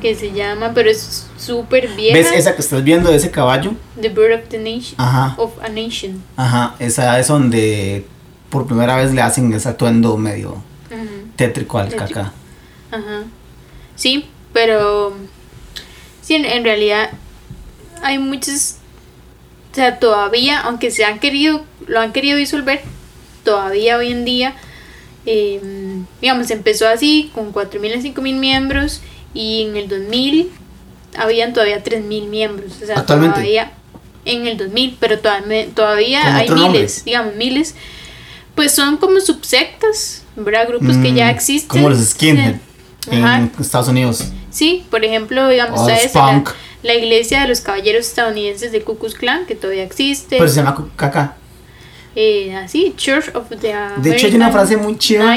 [0.00, 2.16] que se llama, pero es súper vieja.
[2.16, 3.72] ¿Ves esa que estás viendo de ese caballo?
[4.00, 4.94] The Bird of the Nation.
[4.98, 6.22] Ajá, Of a Nation.
[6.36, 6.74] ajá.
[6.78, 8.04] Esa es donde
[8.50, 10.62] por primera vez le hacen ese atuendo medio
[11.36, 12.06] tétrico al Tétrico.
[12.14, 12.32] caca.
[12.94, 13.24] Ajá.
[13.96, 15.14] Sí, pero
[16.22, 17.10] sí, en, en realidad
[18.02, 18.76] hay muchos,
[19.72, 22.82] o sea, todavía, aunque se han querido, lo han querido disolver,
[23.44, 24.54] todavía hoy en día,
[25.26, 25.60] eh,
[26.20, 29.00] digamos, empezó así con 4.000 a 5.000 miembros
[29.32, 30.50] y en el 2000
[31.16, 33.34] habían todavía 3.000 miembros, o sea, Actualmente.
[33.34, 33.72] todavía
[34.24, 36.88] en el 2000, pero todavía, todavía ¿Con hay miles, nombre?
[37.04, 37.74] digamos, miles.
[38.54, 40.66] Pues son como subsectas, ¿verdad?
[40.68, 41.68] Grupos que ya Mm, existen.
[41.68, 42.54] Como los skinhead
[43.12, 43.52] en.
[43.60, 44.24] Estados Unidos.
[44.50, 46.44] Sí, por ejemplo, digamos, la,
[46.82, 50.36] la iglesia de los caballeros estadounidenses de Ku Klux Klan, que todavía existe.
[50.38, 51.36] Pero se llama caca.
[52.16, 55.36] Eh, así, Church of the De hecho, hay una American frase muy chiva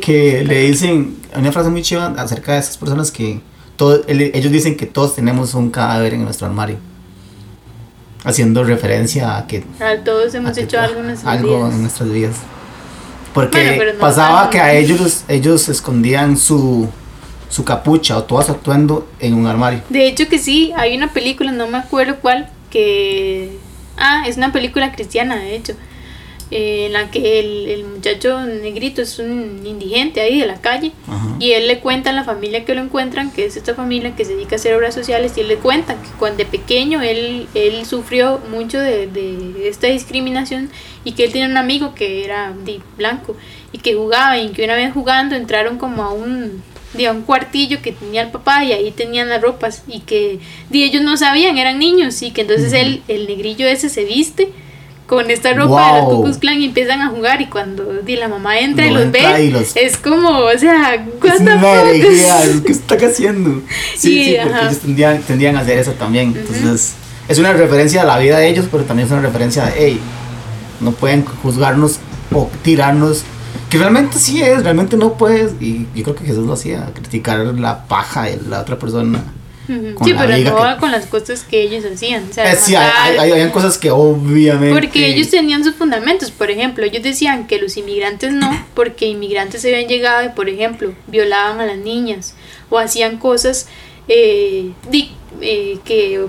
[0.00, 3.40] que le dicen, hay una frase muy chiva acerca de esas personas que
[3.76, 6.76] todo, el- ellos dicen que todos tenemos un cadáver en nuestro armario.
[8.22, 11.74] Haciendo referencia a que Ah, todos hemos a que- hecho algo en nuestras algo vidas.
[11.74, 12.36] en nuestras vidas.
[13.34, 16.88] Porque Bueno, pero no pasaba que a ellos ellos escondían su,
[17.50, 19.82] su capucha o todo su atuendo en un armario.
[19.88, 23.58] De hecho que sí, hay una película, no me acuerdo cuál, que...
[23.96, 25.74] Ah, es una película cristiana, de hecho,
[26.50, 30.92] eh, en la que el, el muchacho negrito es un indigente ahí de la calle
[31.08, 31.36] Ajá.
[31.38, 34.24] y él le cuenta a la familia que lo encuentran, que es esta familia que
[34.24, 37.48] se dedica a hacer obras sociales, y él le cuenta que cuando de pequeño él,
[37.54, 40.70] él sufrió mucho de, de esta discriminación
[41.04, 43.36] y que él tenía un amigo que era de blanco
[43.72, 46.62] y que jugaba y que una vez jugando entraron como a un,
[47.06, 50.38] a un cuartillo que tenía el papá y ahí tenían las ropas y que
[50.70, 52.76] di, ellos no sabían, eran niños y que entonces Ujú.
[52.76, 54.48] él, el negrillo ese se viste
[55.06, 56.22] con esta ropa de los Wow.
[56.24, 59.04] Klux Klan y empiezan a jugar y cuando di, la mamá entra y No los
[59.04, 61.56] entra ve y los- es como, o sea, Es the una
[62.64, 63.60] ¿qué está haciendo?
[63.96, 66.34] Sí, Sí, sí, porque ellos tendían, tendían a hacer eso también.
[66.34, 66.94] Entonces,
[67.28, 70.00] es una referencia a la vida de ellos, pero también es una referencia de, hey,
[70.80, 71.98] no pueden juzgarnos
[72.32, 73.22] o tirarnos.
[73.70, 75.52] Que realmente sí es, realmente no puedes.
[75.60, 79.22] Y yo creo que Jesús lo hacía, criticar la paja de la otra persona.
[79.66, 82.26] Sí, pero no con las cosas que ellos hacían.
[82.30, 84.74] O sea, Eh, sí, hay, hay, hay- cosas que obviamente.
[84.78, 86.30] porque ellos tenían sus fundamentos.
[86.30, 90.92] Por ejemplo, ellos decían que los inmigrantes no, porque inmigrantes habían llegado y, por ejemplo,
[91.06, 92.34] violaban a las niñas
[92.68, 93.66] o hacían cosas
[94.06, 96.26] eh, di- eh, que,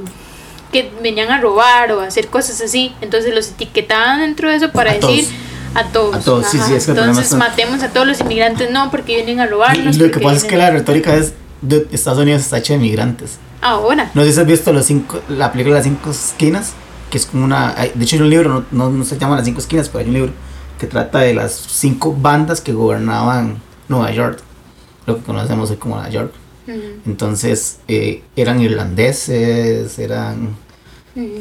[0.75, 2.93] que venían a robar o a hacer cosas así.
[2.99, 5.33] Entonces los etiquetaban dentro de eso para A decir todos.
[5.75, 6.15] a todos.
[6.15, 9.39] A todos, sí, sí, es que Entonces matemos a todos los inmigrantes, no, porque vienen
[9.39, 9.97] a robarnos.
[9.97, 13.37] Lo que pasa es que la retórica es de Estados Unidos está hecha de migrantes.
[13.61, 14.11] Ahora.
[14.13, 16.73] No sé si has visto los cinco, la película Las Cinco Esquinas,
[17.09, 17.73] que es como una...
[17.93, 20.07] De hecho hay un libro, no, no, no se llama Las Cinco Esquinas, pero hay
[20.07, 20.33] un libro
[20.77, 24.39] que trata de las cinco bandas que gobernaban Nueva York,
[25.05, 26.33] lo que conocemos hoy como Nueva York.
[26.67, 30.55] Ujú, Entonces eh, eran irlandeses, eran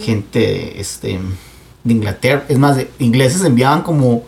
[0.00, 1.18] gente este,
[1.82, 2.44] de Inglaterra.
[2.48, 4.22] Es más, ingleses enviaban como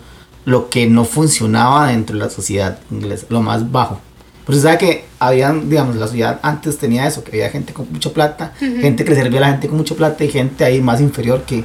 [0.45, 4.01] lo que no funcionaba dentro de la sociedad inglesa, lo más bajo.
[4.45, 7.91] Pero se sabe que habían, digamos, la sociedad antes tenía eso, que había gente con
[7.91, 8.81] mucha plata, Ujú.
[8.81, 11.43] gente que le servía a la gente con mucha plata y gente ahí más inferior
[11.43, 11.65] que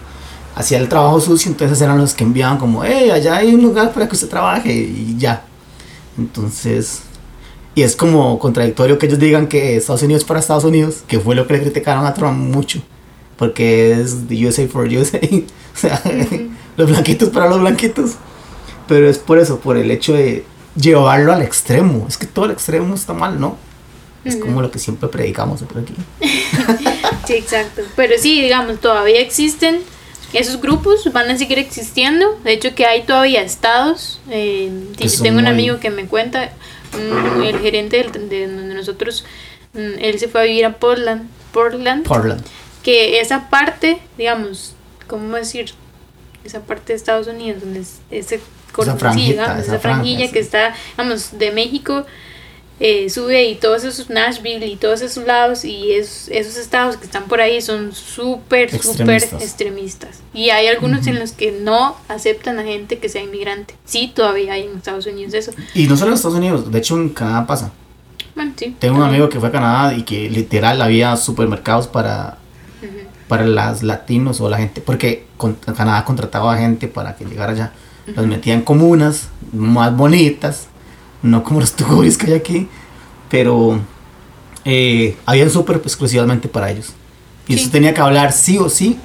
[0.55, 3.93] hacía el trabajo sucio, entonces eran los que enviaban como, hey, allá hay un lugar
[3.93, 5.43] para que usted trabaje y ya.
[6.17, 7.03] Entonces,
[7.75, 11.35] y es como contradictorio que ellos digan que Estados Unidos para Estados Unidos, que fue
[11.35, 12.81] lo que le criticaron a Trump mucho,
[13.41, 15.17] porque es the USA for USA,
[15.73, 15.99] o sea,
[16.77, 18.11] los blanquitos para los blanquitos.
[18.87, 22.05] Pero es por eso, por el hecho de llevarlo al extremo.
[22.07, 23.57] Es que todo el extremo está mal, ¿no?
[24.23, 25.95] Es como lo que siempre predicamos por aquí.
[27.25, 27.81] Sí, exacto.
[27.95, 29.79] Pero sí, digamos, todavía existen
[30.33, 32.37] esos grupos, van a seguir existiendo.
[32.43, 34.19] De hecho, que hay todavía estados.
[34.29, 36.51] Eh, yo tengo un muy- amigo que me cuenta,
[36.93, 39.25] mm, el gerente del- de, donde nosotros,
[39.73, 42.43] mm, él se fue a vivir a Portland, Portland, Portland.
[42.83, 44.73] Que esa parte, digamos,
[45.07, 45.73] ¿cómo decir?
[46.43, 48.39] Esa parte de Estados Unidos, donde es ese
[48.71, 50.45] cordoncillo, franjita, digamos, esa esa franjilla franja, que sí.
[50.45, 52.05] está, digamos, de México
[52.83, 57.05] eh, sube y todos esos Nashville y todos esos lados y es- esos estados que
[57.05, 60.21] están por ahí son súper, súper Extremistas.
[60.33, 63.75] Y hay algunos en los que no aceptan a gente que sea inmigrante.
[63.85, 65.51] Sí, todavía hay en Estados Unidos eso.
[65.75, 67.71] Y no solo en Estados Unidos, de hecho en Canadá pasa.
[68.33, 68.75] Bueno, sí.
[68.79, 72.39] Tengo un amigo que fue a Canadá y que literal había supermercados para,
[73.31, 77.71] para las latinos o la gente, porque con- Canadá contrataba gente para que llegara allá.
[78.13, 80.67] Los metía en comunas más bonitas,
[81.23, 82.67] no como los tugurios que hay aquí,
[83.29, 83.79] pero
[84.65, 86.91] eh, habían súper exclusivamente para ellos.
[87.47, 87.59] Y Sí.
[87.59, 88.99] usted tenía que hablar sí o sí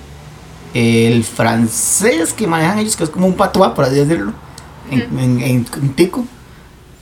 [0.75, 4.33] el francés que manejan ellos, que es como un patois, por así decirlo,
[4.91, 6.25] en, en, en- en tico,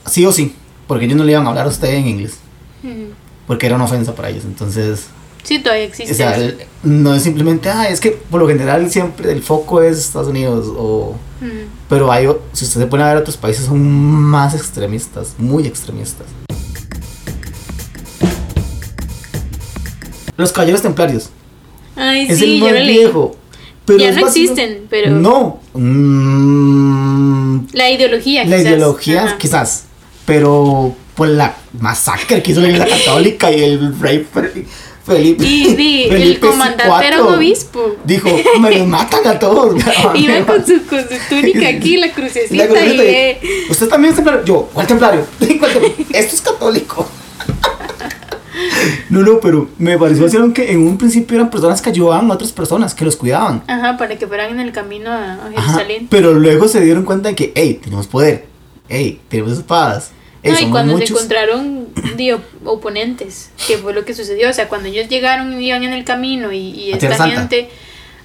[0.05, 0.53] sí o sí,
[0.87, 2.37] porque ellos no le iban a hablar a usted en inglés
[3.47, 4.45] porque era una ofensa para ellos.
[4.45, 5.07] Entonces,
[5.45, 6.11] Sí, todavía existe.
[6.11, 9.81] o sea, el- no es simplemente, ah, es que por lo general siempre el foco
[9.81, 11.49] es Estados Unidos, o, Ujú.
[11.87, 16.25] pero hay, si usted se pone a ver otros países, son más extremistas, muy extremistas.
[20.37, 21.29] Los caballeros templarios.
[21.95, 22.97] Ay, es sí, el yo más lo leí.
[22.97, 23.35] viejo.
[23.85, 25.59] Pero Ya no básico- existen, pero- No.
[25.75, 28.71] Mm, La ideología, la quizás.
[28.71, 29.37] ideología, Ajá.
[29.37, 29.83] quizás.
[30.25, 34.27] Pero por la masacre que hizo la iglesia católica y el rey
[35.05, 35.45] Felipe.
[35.45, 37.95] Y, el comandante era un obispo.
[38.03, 39.75] Dijo, me los matan a todos.
[40.15, 43.39] Iba con su, con su túnica aquí, la crucecita, La y eh,
[43.69, 44.43] Usted también es templario.
[44.43, 45.25] Yo, ¿cuál templario?
[45.39, 47.07] Esto es católico.
[49.09, 52.51] No, no, pero me pareció que en un principio eran personas que ayudaban a otras
[52.51, 53.63] personas, que los cuidaban.
[53.67, 56.07] Ajá, para que fueran en el camino a, Ajá, Jerusalén.
[56.09, 58.47] pero luego se dieron cuenta de que, hey, tenemos poder.
[58.87, 60.11] Hey, tenemos espadas.
[60.45, 61.87] No, y cuando se encontraron
[62.63, 64.49] oponentes, que fue lo que sucedió.
[64.49, 67.69] O sea, cuando ellos llegaron y iban en el camino y, y esta gente,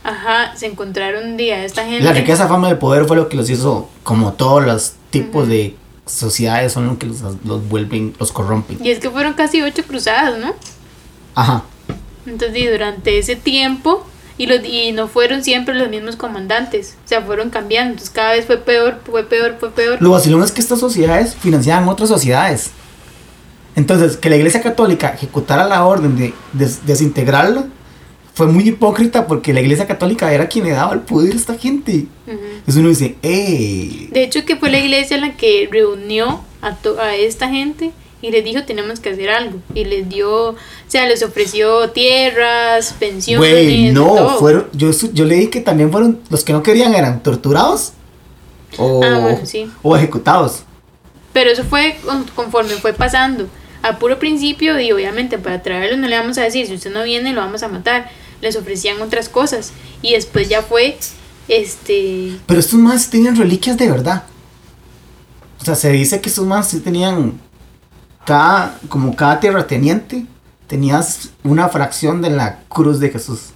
[0.05, 2.05] ajá, se encontraron di, a esta gente.
[2.05, 5.49] La riqueza, fama y el poder fue lo que los hizo, como todos los tipos
[5.49, 5.75] de
[6.07, 8.79] sociedades, son lo que los, los vuelven, los corrompen.
[8.85, 10.55] Y es que fueron casi ocho cruzadas, ¿no?
[11.35, 11.65] Ajá.
[12.27, 14.05] Entonces, di, durante ese tiempo,
[14.41, 17.91] y, los, y no fueron siempre los mismos comandantes, o sea, fueron cambiando.
[17.91, 19.99] Entonces, cada vez fue peor, fue peor, fue peor.
[20.01, 22.71] Lo vacilón es que estas sociedades financiaban otras sociedades.
[23.77, 27.67] Entonces, que la Iglesia Católica ejecutara la orden de des- desintegrarlo
[28.33, 31.59] fue muy hipócrita porque la Iglesia Católica era quien le daba el poder a esta
[31.59, 32.07] gente.
[32.27, 34.09] Entonces uno dice, ¡eh!
[34.11, 37.91] De hecho, que fue la iglesia la que reunió a esta gente
[38.23, 39.59] y les dijo tenemos que hacer algo.
[39.75, 40.57] Y les dio, o
[40.89, 43.39] sea, les ofreció tierras, pensiones.
[43.51, 44.39] Güey, no, todo.
[44.39, 47.93] fueron, yo, yo leí que también fueron, los que no querían eran torturados
[48.79, 49.71] o, Ah, bueno, sí.
[49.83, 50.63] o ejecutados.
[51.33, 53.47] Pero eso fue con- conforme fue pasando.
[53.83, 57.03] A puro principio, y obviamente para traerlo no le vamos a decir, si usted no
[57.03, 58.11] viene lo vamos a matar.
[58.43, 59.73] Les ofrecían otras cosas.
[60.03, 60.97] Y después ya fue,
[61.49, 62.33] este...
[62.47, 64.25] Pero estos más tenían reliquias de verdad.
[65.61, 67.39] O sea, se dice que estos más sí tenían
[68.31, 70.25] cada, como cada terrateniente,
[70.69, 73.47] tenías una fracción de la cruz de Jesús.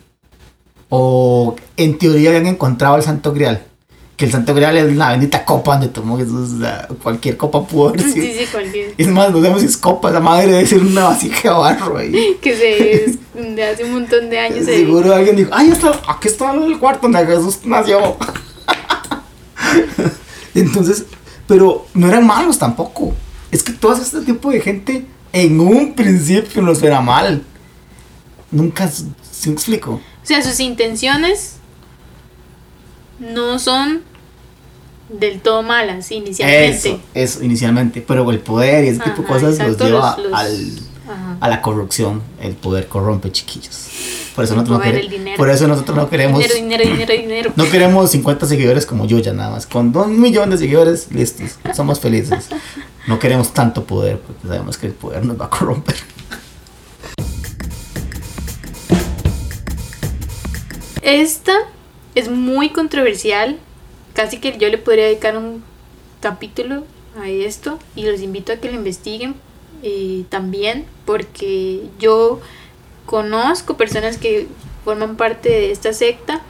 [0.89, 3.63] O en teoría habían encontrado el Santo Grial.
[4.17, 6.55] Que el Santo Grial es la bendita copa donde tomó Jesús.
[6.55, 8.27] o sea, cualquier copa pudo haber Sí, sido.
[8.27, 8.95] sí, cualquier.
[8.99, 11.97] Es más, no sabemos si es copa, la madre debe ser una vasija de barro
[11.99, 12.37] ahí.
[12.43, 14.79] Que se, de hace un montón de años se...
[14.79, 18.17] Seguro alguien dijo, ay, está, aquí está el cuarto donde Jesús nació.
[20.57, 21.05] Entonces,
[21.47, 23.15] pero no eran malos tampoco.
[23.55, 27.43] Es que todo este tipo de gente en un principio nos era mal.
[28.51, 29.05] Nunca, ¿se
[29.49, 29.93] me explico?
[29.93, 31.57] O sea, sus intenciones
[33.21, 34.03] no son
[35.09, 36.77] del todo malas inicialmente.
[36.89, 38.01] Eso, eso, inicialmente.
[38.01, 40.79] Pero el poder y ese tipo de cosas los lleva los- los- al,
[41.15, 41.37] Ajá.
[41.41, 42.23] a la corrupción.
[42.41, 43.89] El poder corrompe, chiquillos.
[44.35, 45.37] Por eso, El nosotros no, poder, quere- el dinero.
[45.37, 46.39] por eso nosotros no queremos...
[46.41, 47.53] Dinero, dinero, dinero, dinero.
[47.57, 49.67] No queremos 50 seguidores como yo ya nada más.
[49.67, 51.59] Con un millón de seguidores, listos.
[51.75, 52.49] Somos felices.
[53.07, 55.95] No queremos tanto poder porque sabemos que el poder nos va a corromper.
[61.03, 61.53] Esta
[62.15, 63.59] es muy controversial.
[64.15, 65.63] Casi que yo le podría dedicar un
[66.21, 66.85] capítulo
[67.21, 67.79] a esto.
[67.97, 69.35] Y los invito a que lo investiguen
[69.85, 70.87] eh, también.
[71.05, 72.41] Porque yo
[73.07, 74.49] conozco personas que
[74.85, 76.41] forman parte de esta secta.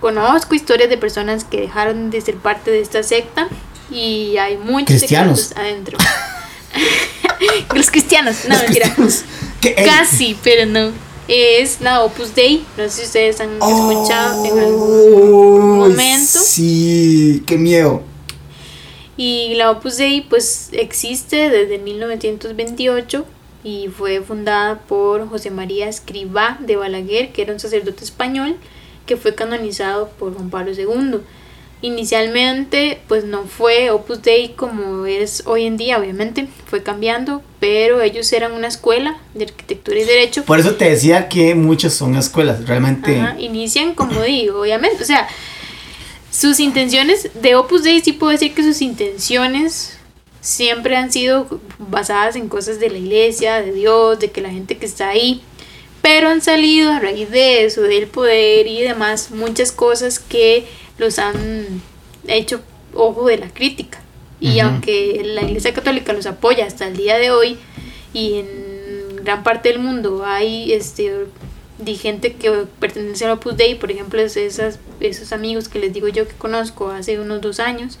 [0.00, 3.48] Conozco historias de personas que dejaron de ser parte de esta secta.
[3.90, 5.52] Y hay muchos Cristianos.
[5.56, 5.98] adentro.
[7.74, 8.94] Los cristianos, no Los mentira.
[8.94, 9.24] cristianos
[9.62, 10.92] ey, Casi, pero no.
[11.28, 12.64] Es la Opus Dei.
[12.76, 16.38] No sé si ustedes han escuchado en algún ¡Uy, momento.
[16.40, 18.02] Sí, qué miedo.
[19.16, 23.24] Y la Opus Dei pues existe desde 1928
[23.64, 28.56] y fue fundada por José María Escribá de Balaguer, que era un sacerdote español
[29.06, 31.20] que fue canonizado por Juan Pablo II.
[31.82, 38.02] Inicialmente pues no fue Opus Dei como es hoy en día, obviamente, fue cambiando, pero
[38.02, 40.44] ellos eran una escuela de arquitectura y derecho.
[40.44, 43.20] Por eso te decía que muchas son escuelas, realmente.
[43.20, 45.28] Ajá, inician como digo, obviamente, o sea,
[46.36, 49.96] sus intenciones de Opus Dei sí puedo decir que sus intenciones
[50.42, 54.76] siempre han sido basadas en cosas de la iglesia, de Dios, de que la gente
[54.76, 55.40] que está ahí,
[56.02, 60.66] pero han salido a raíz de eso, del poder y demás, muchas cosas que
[60.98, 61.80] los han
[62.28, 62.60] hecho
[62.92, 63.98] ojo de la crítica.
[64.38, 67.56] Y aunque la Iglesia Católica los apoya hasta el día de hoy
[68.12, 71.28] y en gran parte del mundo hay este
[71.78, 75.92] de gente que pertenece al Opus Dei, por ejemplo, es esas, esos amigos que les
[75.92, 77.98] digo yo que conozco hace unos dos años,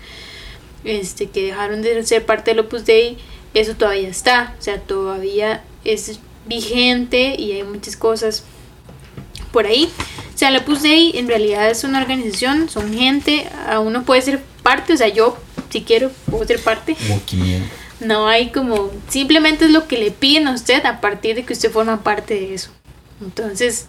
[0.84, 3.18] este, que dejaron de ser parte del Opus Dei,
[3.54, 8.44] eso todavía está, o sea, todavía es vigente y hay muchas cosas
[9.52, 9.90] por ahí.
[10.34, 14.22] O sea, el Opus Dei en realidad es una organización, son gente, a uno puede
[14.22, 15.36] ser parte, o sea, yo
[15.70, 16.96] si quiero puedo ser parte.
[18.00, 21.54] No hay como, simplemente es lo que le piden a usted a partir de que
[21.54, 22.70] usted forma parte de eso.
[23.20, 23.86] Entonces,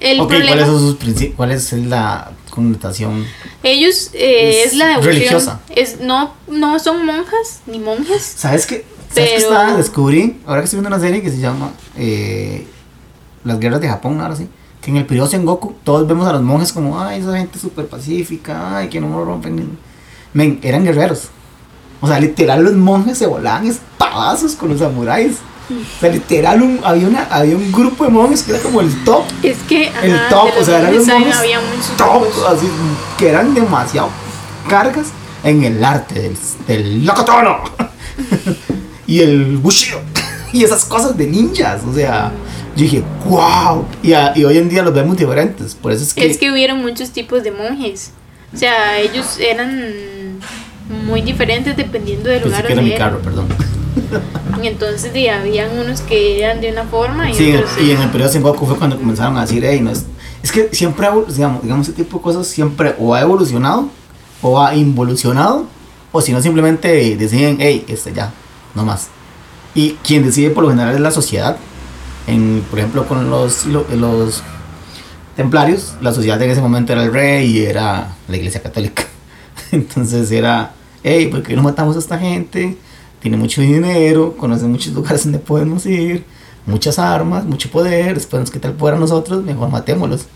[0.00, 1.36] el ok, problema, ¿cuáles son sus principios?
[1.36, 3.24] ¿Cuál es la connotación?
[3.62, 5.60] ellos eh, Es es, la devoción, religiosa.
[5.74, 8.22] es no no son monjas ni monjes.
[8.36, 8.84] ¿Sabes qué?
[9.12, 9.76] ¿Sabes qué estaba?
[9.76, 12.66] Descubrí, ahora que estoy viendo una serie que se llama eh,
[13.44, 14.48] Las Guerras de Japón, ahora sí.
[14.82, 17.86] Que en el periodo Sengoku todos vemos a los monjes como, ay, esa gente súper
[17.86, 19.56] pacífica, ay, que no me rompen.
[19.56, 19.78] ni-".
[20.34, 21.28] Men, eran guerreros.
[22.00, 25.36] O sea, literal, los monjes se volaban espadazos con los samuráis.
[25.70, 29.04] O sea, literal, un- había, una, había un grupo de monjes que era como el
[29.04, 29.24] top.
[29.42, 32.66] Es que El ajá, top, de o sea, eran los muchos top, así,
[33.16, 34.10] que eran demasiado
[34.68, 35.06] cargas
[35.42, 37.58] en el arte del, del Nakatono
[39.06, 40.00] y el Bushido
[40.52, 41.82] y esas cosas de ninjas.
[41.90, 42.30] O sea,
[42.76, 43.86] yo dije, wow.
[44.02, 45.74] Y, a- y hoy en día los vemos diferentes.
[45.74, 46.26] Por eso es que.
[46.30, 48.10] Es que hubieron muchos tipos de monjes.
[48.52, 50.38] O sea, ellos eran
[51.06, 53.08] muy diferentes dependiendo del pensé lugar que era donde mi eran.
[53.10, 53.46] carro, perdón.
[54.62, 58.00] Y entonces sí, habían unos que eran de una forma y Sí, otros y en
[58.00, 60.04] el periodo Sengoku fue cuando comenzaron a decir, hey, no es.
[60.42, 63.88] Es que siempre, digamos, digamos, ese tipo de cosas siempre o ha evolucionado
[64.42, 65.66] o ha involucionado,
[66.12, 68.32] o si no, simplemente deciden, hey, este ya,
[68.74, 69.08] no más.
[69.74, 71.56] Y quien decide por lo general es la sociedad.
[72.26, 74.42] En, por ejemplo, con los, lo- los
[75.36, 79.04] templarios, la sociedad en ese momento era el rey y era la iglesia católica.
[79.72, 82.76] Entonces era, hey, ¿por qué no matamos a esta gente?
[83.24, 86.24] Tiene mucho dinero, conoce muchos lugares donde podemos ir,
[86.66, 90.26] muchas armas, mucho poder, después nos quita el poder a nosotros, mejor matémoslos.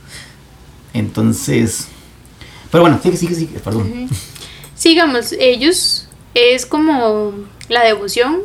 [0.95, 1.89] Entonces,
[2.71, 4.09] pero bueno, sigue, sigue, sigue, perdón.
[4.75, 7.35] Sigamos, ellos es como
[7.69, 8.39] la devoción,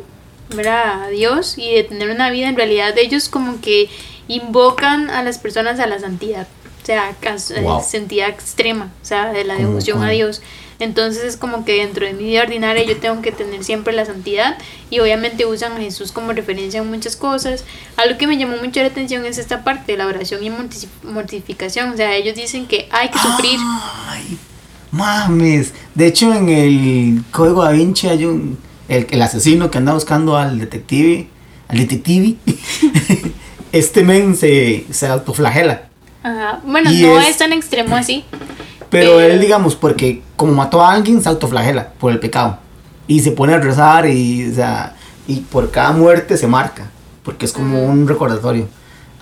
[0.54, 1.04] ¿verdad?
[1.04, 3.88] A Dios y de tener una vida en realidad, ellos como que
[4.28, 6.46] invocan a las personas a la santidad,
[6.82, 7.82] o sea, a Wow.
[7.82, 10.10] santidad extrema, o sea, de la ¿Cómo devoción a?
[10.10, 10.42] Dios.
[10.80, 14.04] Entonces es como que dentro de mi vida ordinaria yo tengo que tener siempre la
[14.04, 14.58] santidad
[14.90, 17.64] y obviamente usan a Jesús como referencia en muchas cosas.
[17.96, 20.50] Algo que me llamó mucho la atención es esta parte de la oración y
[21.04, 21.90] mortificación.
[21.90, 23.58] O sea, ellos dicen que hay que sufrir.
[24.08, 24.36] Ay,
[24.90, 25.72] mames.
[25.94, 28.58] De hecho, en el código da Vinci hay un.
[28.88, 31.28] El, el asesino que anda buscando al detective.
[31.68, 32.36] Al detective.
[33.72, 35.88] este men se, se autoflagela.
[36.22, 36.60] Ajá.
[36.64, 38.24] Bueno, Y no es- es tan extremo así.
[39.00, 42.58] Pero él, digamos, porque como mató a alguien, se autoflagela por el pecado.
[43.06, 44.94] Y se pone a rezar y, o sea,
[45.26, 46.90] y por cada muerte se marca.
[47.22, 48.68] Porque es como un recordatorio.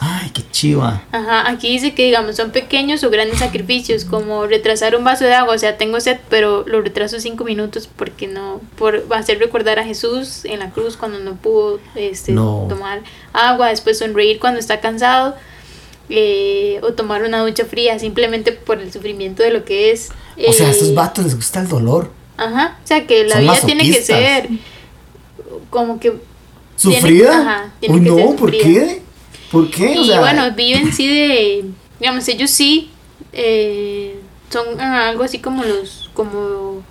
[0.04, 1.02] Ay, qué chiva.
[1.12, 5.34] Ajá, aquí dice que digamos son pequeños o grandes sacrificios, como retrasar un vaso de
[5.34, 9.78] agua, o sea, tengo sed, pero lo retraso cinco minutos porque no, por hacer recordar
[9.78, 12.66] a Jesús en la cruz cuando no pudo este, No.
[12.68, 15.36] tomar agua, después sonreír cuando está cansado,
[16.14, 20.10] eh, o tomar una ducha fría, simplemente por el sufrimiento de lo que es.
[20.46, 22.10] O sea, a estos eh, vatos les gusta el dolor.
[22.36, 24.48] Ajá, o sea, que la Son vida tiene que ser
[25.70, 26.10] como que...
[26.76, 27.38] tiene- ¿Sufrida?
[27.40, 29.02] ajá, tiene Uy, que no, ser ¿por qué?
[29.50, 29.86] ¿Por qué?
[29.98, 31.64] O Y sea, bueno, viven sí de,
[32.00, 32.90] digamos, ellos sí
[33.32, 34.18] eh,
[34.50, 36.82] son ah, algo así como los, como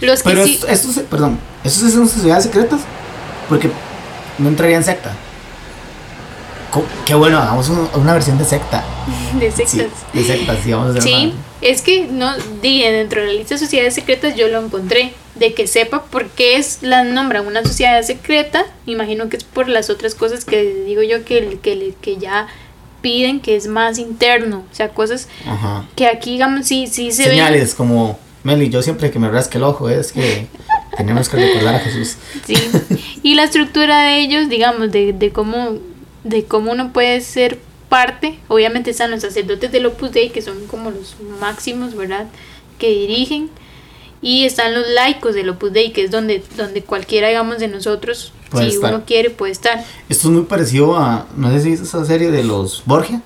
[0.00, 2.80] los que Pero sí, estos, estos- perdón, ¿estos son sociedades secretas?
[3.48, 3.68] Porque
[4.38, 5.14] no entraría en secta.
[7.06, 8.84] Qué bueno, hagamos un- una versión de secta.
[9.38, 9.98] de Sí, sectas.
[10.12, 13.54] de sectas, sí, vamos a hacer Sí, es que no, di, dentro de la lista
[13.54, 17.62] de sociedades secretas yo lo encontré, de que sepa por qué es, la nombran una
[17.62, 22.16] sociedad secreta, imagino que es por las otras cosas que digo yo que, que, que
[22.18, 22.46] ya
[23.02, 25.84] piden que es más interno, o sea, cosas Ajá.
[25.96, 27.32] que aquí digamos sí, sí se ven.
[27.32, 30.46] Señales como, Meli, yo siempre que me rasque el ojo es que
[30.96, 32.16] tenemos que recordar a Jesús.
[32.46, 32.54] Sí.
[33.22, 35.76] Y la estructura de ellos, digamos, de, de cómo
[36.24, 37.58] de cómo uno puede ser
[37.88, 42.26] parte, obviamente están los sacerdotes del Opus Dei, que son como los máximos, ¿verdad?
[42.78, 43.50] Que dirigen.
[44.20, 48.32] Y están los laicos del Opus Dei, que es donde, donde cualquiera, digamos, de nosotros,
[48.50, 48.94] Puede si estar.
[48.94, 49.84] uno quiere, puede estar.
[50.08, 53.20] Esto es muy parecido a, no sé si viste esa serie de los Borgia.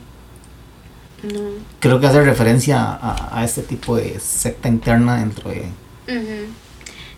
[1.22, 1.40] No.
[1.80, 5.66] Creo que hace referencia a, a este tipo de secta interna dentro de...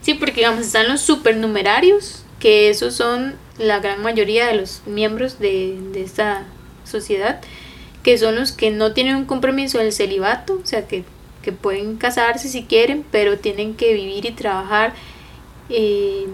[0.02, 5.38] Sí, porque digamos, están los supernumerarios, que esos son la gran mayoría de los miembros
[5.38, 6.44] de, de esta
[6.84, 7.40] sociedad,
[8.02, 11.04] que son los que no tienen un compromiso del celibato, o sea, que,
[11.42, 14.94] que pueden casarse si quieren, pero tienen que vivir y trabajar
[15.68, 16.26] eh,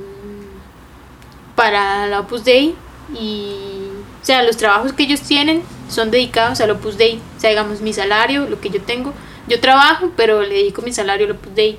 [1.54, 2.74] para la Opus Dei.
[3.18, 3.52] Y
[4.22, 7.80] o sea, los trabajos que ellos tienen son dedicados al Opus Dei, o sea, digamos
[7.80, 9.12] mi salario, lo que yo tengo,
[9.46, 11.78] yo trabajo, pero le dedico mi salario al Opus Dei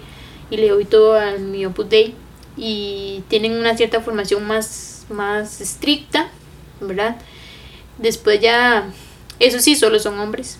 [0.49, 2.15] y le doy todo a mi Opus Dei
[2.57, 6.29] y tienen una cierta formación más más estricta,
[6.81, 7.15] ¿verdad?
[7.97, 8.89] Después ya
[9.39, 10.57] eso sí, solo son hombres.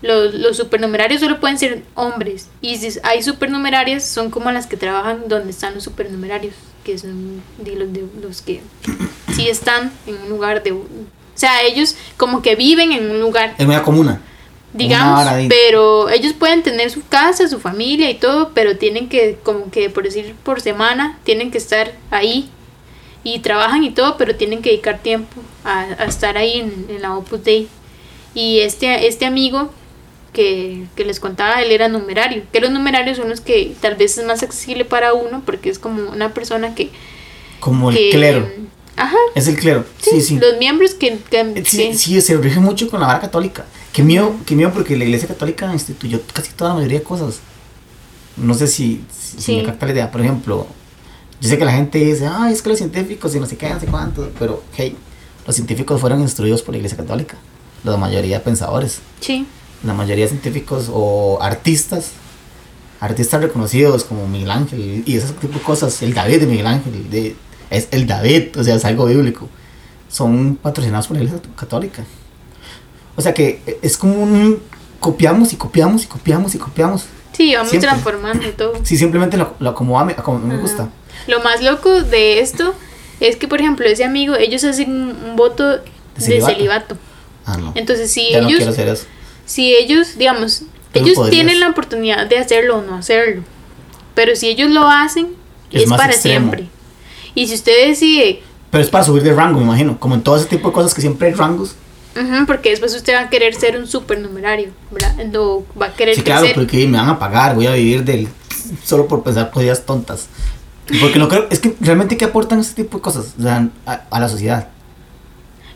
[0.00, 2.48] Los, los supernumerarios solo pueden ser hombres.
[2.60, 6.54] Y si hay supernumerarias, son como las que trabajan donde están los supernumerarios.
[6.84, 8.60] Que son de los, de los que
[9.34, 10.72] sí están en un lugar de...
[10.72, 10.84] O
[11.34, 14.20] sea, ellos como que viven en un lugar, Es una comuna.
[14.74, 19.70] Digamos, pero ellos pueden tener su casa, su familia y todo, pero tienen que, como
[19.70, 22.48] que por decir, por semana, tienen que estar ahí
[23.24, 27.02] y trabajan y todo, pero tienen que dedicar tiempo a, a estar ahí en, en
[27.02, 27.68] la Opus Dei.
[28.34, 29.70] Y este, este amigo
[30.32, 34.16] que, que les contaba, él era numerario, que los numerarios son los que tal vez
[34.16, 36.88] es más accesible para uno, porque es como una persona que...
[37.60, 38.48] Como el que- clero.
[38.96, 39.84] Ajá, Es el clero.
[40.00, 40.38] Sí, sí.
[40.38, 41.18] los miembros que...
[41.30, 43.64] que- Sí, sí, se rige mucho con la vara católica.
[43.92, 47.40] Qué miedo, qué miedo porque la iglesia católica instituyó casi toda la mayoría de cosas.
[48.36, 49.56] No sé si, si, si Sí.
[49.56, 50.10] me capta la idea.
[50.10, 50.66] Por ejemplo,
[51.40, 53.68] yo sé que la gente dice, ay, es que los científicos y no sé qué,
[53.68, 54.30] no sé cuánto.
[54.38, 54.96] Pero, hey,
[55.46, 57.36] los científicos fueron instruidos por la iglesia católica.
[57.84, 59.00] La mayoría de pensadores.
[59.20, 59.46] sí,
[59.84, 62.12] La mayoría de científicos o artistas.
[63.00, 66.00] Artistas reconocidos como Miguel Ángel y ese tipo de cosas.
[66.02, 67.10] El David de Miguel Ángel.
[67.10, 67.34] De,
[67.68, 69.48] es el David, o sea, es algo bíblico.
[70.08, 72.04] Son patrocinados por la iglesia católica.
[73.16, 74.60] O sea que es como un
[75.00, 77.06] copiamos y copiamos y copiamos y copiamos.
[77.32, 77.90] sí, vamos Siempre.
[77.90, 78.74] transformando todo.
[78.84, 80.88] Si simplemente lo, lo acomodame como me gusta.
[81.26, 82.74] Lo más loco de esto
[83.20, 85.82] es que, por ejemplo, ese amigo, ellos hacen un, voto de
[86.18, 86.54] celibato?
[86.54, 86.96] celibato.
[87.44, 87.72] Ah, no.
[87.74, 89.06] Entonces, si ya no ellos, quiero hacer eso.
[89.44, 91.34] si ellos, digamos, Pero ellos podrías.
[91.34, 93.42] tienen la oportunidad de hacerlo o no hacerlo,
[94.14, 95.28] pero si ellos lo hacen,
[95.70, 96.52] Es es, más para extremo.
[96.52, 96.68] siempre.
[97.34, 99.98] Y si usted decide, Pero es para subir de rango, me imagino.
[99.98, 101.76] Como en todo ese tipo de cosas que siempre hay rangos.
[102.46, 105.16] Porque después usted va a querer ser un supernumerario, ¿verdad?
[105.26, 106.56] No va a querer Sí, claro, crecer.
[106.56, 108.28] porque me van a pagar, voy a vivir del
[108.84, 110.28] solo por pensar cosas tontas.
[111.00, 114.02] Porque no creo, es que realmente qué aportan este tipo de cosas o sea, a,
[114.10, 114.68] a la sociedad.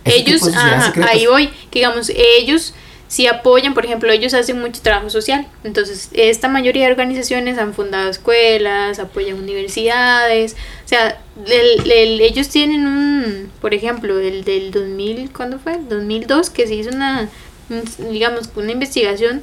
[0.05, 2.75] Ese ellos, ajá, ahí voy, que digamos, ellos
[3.09, 5.47] sí apoyan, por ejemplo, ellos hacen mucho trabajo social.
[5.65, 10.55] Entonces, esta mayoría de organizaciones han fundado escuelas, apoyan universidades.
[10.85, 15.79] O sea, el- el- ellos tienen un, por ejemplo, el del 2000, ¿cuándo fue?
[15.89, 17.29] 2002, que se hizo una,
[17.71, 19.43] un- digamos, una investigación.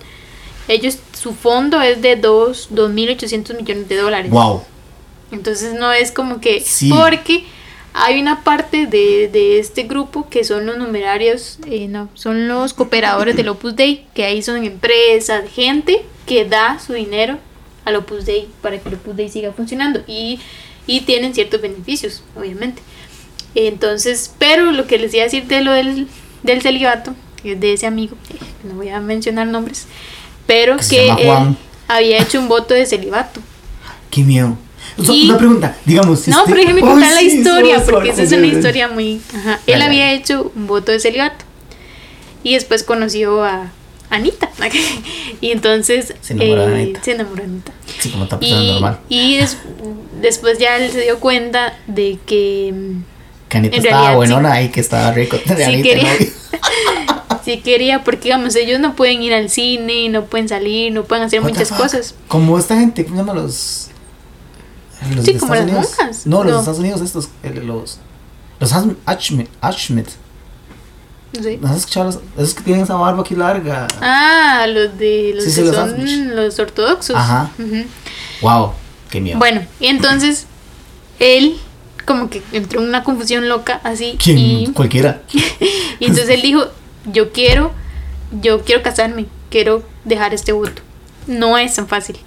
[0.67, 4.31] Ellos, su fondo es de 2, 2.800 millones de dólares.
[4.31, 4.63] Wow.
[5.31, 6.61] Entonces no es como que...
[6.61, 6.89] Sí.
[6.89, 7.43] Porque
[7.93, 12.73] hay una parte de, de este grupo que son los numerarios, eh, no, son los
[12.73, 17.37] cooperadores del Opus Dei, que ahí son empresas, gente que da su dinero
[17.85, 20.39] al Opus Dei para que el Opus Dei siga funcionando y,
[20.87, 22.81] y tienen ciertos beneficios, obviamente.
[23.53, 26.07] Entonces, pero lo que les iba a decir de lo del,
[26.41, 27.13] del celibato,
[27.43, 29.85] es de ese amigo, eh, no voy a mencionar nombres,
[30.47, 31.55] pero Que él
[31.87, 33.39] había hecho un voto de celibato.
[34.09, 34.57] Qué miedo.
[34.97, 36.19] O sea, Y- Una pregunta, digamos.
[36.19, 38.87] si No, usted- pero déjeme Ay, contar la sí, historia, porque esa es una historia
[38.87, 39.21] muy...
[39.35, 39.59] Ajá.
[39.67, 41.45] Él había hecho un voto de celibato.
[42.43, 43.71] Y después conoció a
[44.09, 44.49] Anita.
[45.41, 46.13] y entonces...
[46.21, 47.03] Se enamoró de eh, Anita.
[47.03, 47.71] Se enamoró de Anita.
[47.99, 48.99] Sí, como está pasando Y, normal.
[49.09, 49.57] y des-
[50.21, 52.71] después ya él se dio cuenta de que...
[52.73, 53.03] mm,
[53.49, 55.37] Que Anita en estaba realidad, buenona ahí, que estaba rico.
[55.45, 56.13] Sí Anita, quería.
[56.13, 57.23] ¿no?
[57.43, 61.25] Sí quería, porque digamos, ellos no pueden ir al cine, no pueden salir, no pueden
[61.25, 62.15] hacer What muchas cosas.
[62.29, 63.89] Como esta gente, ¿cómo se llama los?
[65.15, 65.95] Los Sí, como Estados las Unidos?
[65.99, 66.27] monjas.
[66.27, 66.59] No, los No.
[66.59, 67.29] Estados Unidos, estos,
[67.63, 67.99] los.
[68.59, 68.97] Los Ashmit.
[69.05, 69.49] Ashmit.
[69.61, 70.07] Ashmit.
[71.35, 71.57] No sé.
[71.57, 73.87] ¿No has escuchado los- esos que tienen esa barba aquí larga?
[74.01, 76.17] Ah, los de los Sí, sí, que los son Amish.
[76.27, 77.15] los ortodoxos.
[77.15, 77.49] Ajá.
[77.57, 77.85] Ujú.
[78.41, 78.73] Wow,
[79.09, 79.39] qué miedo.
[79.39, 80.45] Bueno, y entonces
[81.19, 81.57] él
[82.05, 84.37] como que entró en una confusión loca así ¿Quién?
[84.37, 85.21] y, Cualquiera.
[85.99, 86.65] y entonces él dijo,
[87.11, 87.71] yo quiero,
[88.41, 90.81] yo quiero casarme, quiero dejar este voto.
[91.25, 92.17] No es tan fácil.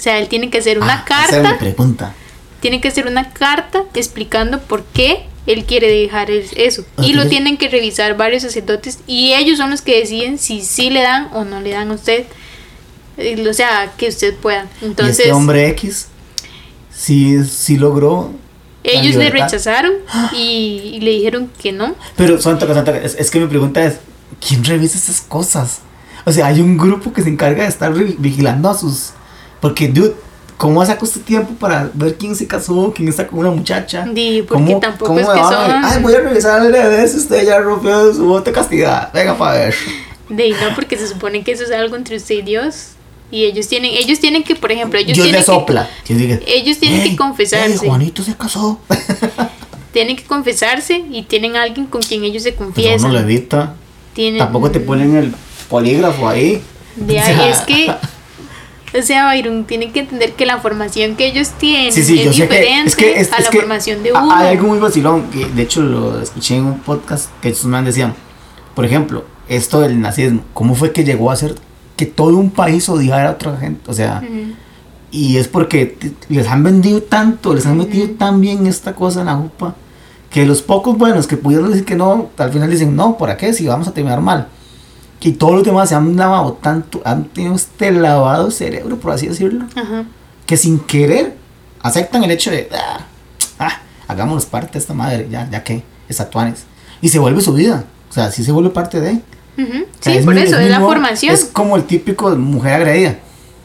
[0.00, 2.14] O sea, él tiene que hacer una Ah, esa era mi carta, pregunta.
[2.60, 6.86] tiene que hacer una carta explicando por qué él quiere dejar es- eso.
[7.02, 10.88] Y lo tienen que revisar varios sacerdotes y ellos son los que deciden si sí
[10.88, 12.24] le dan o no le dan a usted
[13.18, 14.66] eh, o sea, que usted pueda.
[14.80, 16.06] y Entonces, este hombre X
[16.94, 18.32] sí, sí logró.
[18.84, 19.92] ellos le rechazaron
[20.32, 21.94] y, y le dijeron que no.
[22.16, 23.98] Pero, Santa, Santa, es, es que mi pregunta es:
[24.46, 25.80] ¿quién revisa esas cosas?
[26.24, 29.10] O sea, hay un grupo que se encarga de estar vigilando a sus.
[29.60, 30.14] Porque, dude,
[30.56, 34.06] ¿cómo saca usted tiempo para ver quién se casó, quién está con una muchacha?
[34.12, 37.16] Di, porque ¿Cómo- tampoco cómo es que son- Ay, voy a revisarle a ver si
[37.18, 39.12] usted ya rompió su voto de castidad.
[39.12, 39.74] Venga, para ver.
[40.38, 42.90] Ahí no, porque se supone que eso es algo entre usted y Dios.
[43.32, 45.88] Y ellos tienen, ellos tienen que, por ejemplo, ellos Dios tienen le que- sopla.
[46.08, 47.72] Dios ellos tienen "Ey, que confesarse.
[47.72, 48.80] ey, Juanito se casó.
[49.92, 53.10] tienen que confesarse y tienen a alguien con quien ellos se Pues confiesan.
[53.10, 53.74] uno lo evita.
[54.14, 55.34] Tienen, Tampoco te ponen el
[55.68, 56.62] polígrafo ahí.
[56.96, 57.92] De ahí es que,
[58.98, 62.30] o sea, Byron, tienen que entender que la formación que ellos tienen Sí, sí, yo
[62.30, 64.34] es que diferente es que es, a es la que formación de uno.
[64.34, 67.84] Hay algo muy vacilón que de hecho lo escuché en un podcast que estos man
[67.84, 68.14] decían,
[68.74, 71.54] por ejemplo, esto del nazismo, ¿cómo fue que llegó a ser
[71.96, 73.90] que todo un país odiara a otra gente?
[73.90, 74.22] O sea,
[75.10, 75.96] y es porque
[76.28, 79.74] les han vendido tanto, les han metido tan bien esta cosa en la jupa,
[80.30, 83.52] que los pocos buenos que pudieron decir que no, al final dicen, no, ¿por qué?
[83.52, 84.48] Si vamos a terminar mal.
[85.22, 89.26] Y todos los demás se han lavado tanto, han tenido este lavado cerebro, por así
[89.28, 90.04] decirlo, Ajá.
[90.46, 91.36] que sin querer
[91.82, 93.00] aceptan el hecho de, ah,
[93.58, 96.64] ah, hagámonos parte de esta madre, ya, ya que, estatuanes.
[97.02, 99.12] Y se vuelve su vida, o sea, sí se vuelve parte de.
[99.58, 99.82] Ujú.
[99.82, 101.34] O sea, Sí, por mi- eso, es la mi- formación.
[101.34, 103.18] Es como el típico mujer agredida.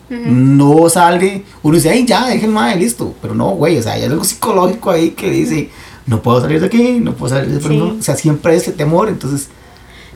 [0.09, 0.19] Ujú.
[0.25, 1.25] No salga,
[1.63, 3.13] uno dice, ay, ya, dejen madre, listo.
[3.21, 5.69] Pero no, güey, o sea, hay algo psicológico ahí que dice,
[6.05, 7.79] no puedo salir de aquí, no puedo salir de Sí.
[7.81, 9.47] O sea, siempre hay ese temor, entonces.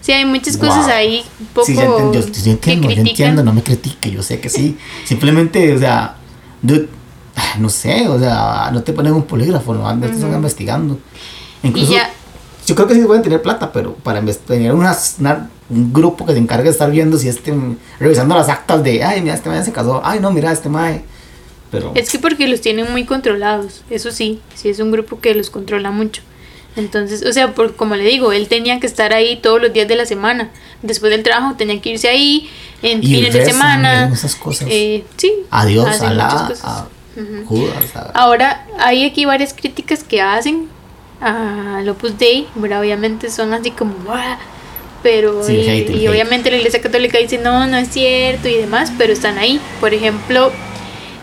[0.10, 0.70] Sí, hay muchas Wow.
[0.70, 3.62] cosas ahí un poco sí, yo entiendo, yo, yo que entiendo, yo entiendo, no me
[3.62, 4.76] critique, yo sé que sí.
[5.05, 6.16] Simplemente, o sea,
[6.64, 6.89] dude,
[7.36, 10.97] ah, no sé, o sea, no te ponen un polígrafo, no andas investigando.
[11.62, 12.10] Incluso, ya,
[12.66, 14.97] yo creo que sí pueden tener plata, pero para tener una-
[15.70, 17.53] un grupo que se encargue de estar viendo si este,
[17.99, 21.03] revisando las actas de, ay, mira, este mae se casó, ay, no, mira, este mae.
[21.70, 25.36] Pero, es que porque los tienen muy controlados, eso sí, sí es un grupo que
[25.36, 26.24] los controla mucho.
[26.80, 29.88] Entonces, o sea, por, como le digo, él tenía que estar ahí todos los días
[29.88, 30.50] de la semana.
[30.82, 32.50] Después del trabajo tenía que irse ahí,
[32.82, 34.10] en Y fines de semana.
[34.14, 34.68] esas cosas.
[34.72, 35.32] Eh, sí.
[35.52, 36.88] a hacen a la, a.
[37.46, 40.70] Judas, a- Ahora, hay aquí varias críticas que hacen
[41.22, 42.80] al Opus Dei, ¿verdad?
[42.82, 44.38] Obviamente son así como, "Buah",
[45.04, 48.54] pero Sí, y, hate, y obviamente la Iglesia Católica dice, no, no es cierto y
[48.56, 49.60] demás, pero están ahí.
[49.82, 50.52] Por ejemplo,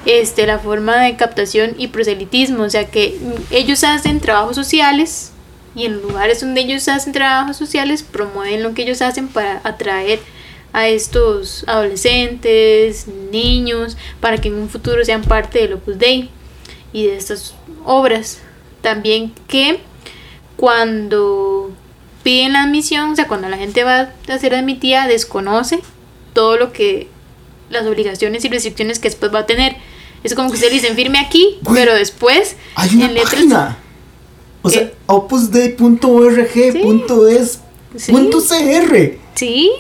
[0.05, 5.33] este, la forma de captación y proselitismo, o sea que mm, ellos hacen trabajos sociales
[5.77, 10.21] y en lugares donde ellos hacen trabajos sociales promueven lo que ellos hacen para atraer
[10.73, 16.31] a estos adolescentes, niños, para que en un futuro sean parte del Opus Dei
[16.93, 17.55] y de estas
[17.85, 18.41] obras.
[18.81, 19.81] También que
[20.57, 21.71] cuando
[22.23, 25.81] piden la admisión, o sea, cuando la gente va a ser admitida, desconoce
[26.33, 27.09] todo lo que
[27.69, 29.77] las obligaciones y restricciones que después va a tener.
[30.25, 33.79] Es como que usted le dicen firme aquí, pero después Hay una en letras página.
[34.67, 34.95] O sea, ¿Qué?
[35.07, 37.61] opusdei.org.es.
[37.97, 38.13] Sí.
[38.13, 39.15] punto .cr.
[39.35, 39.71] Sí.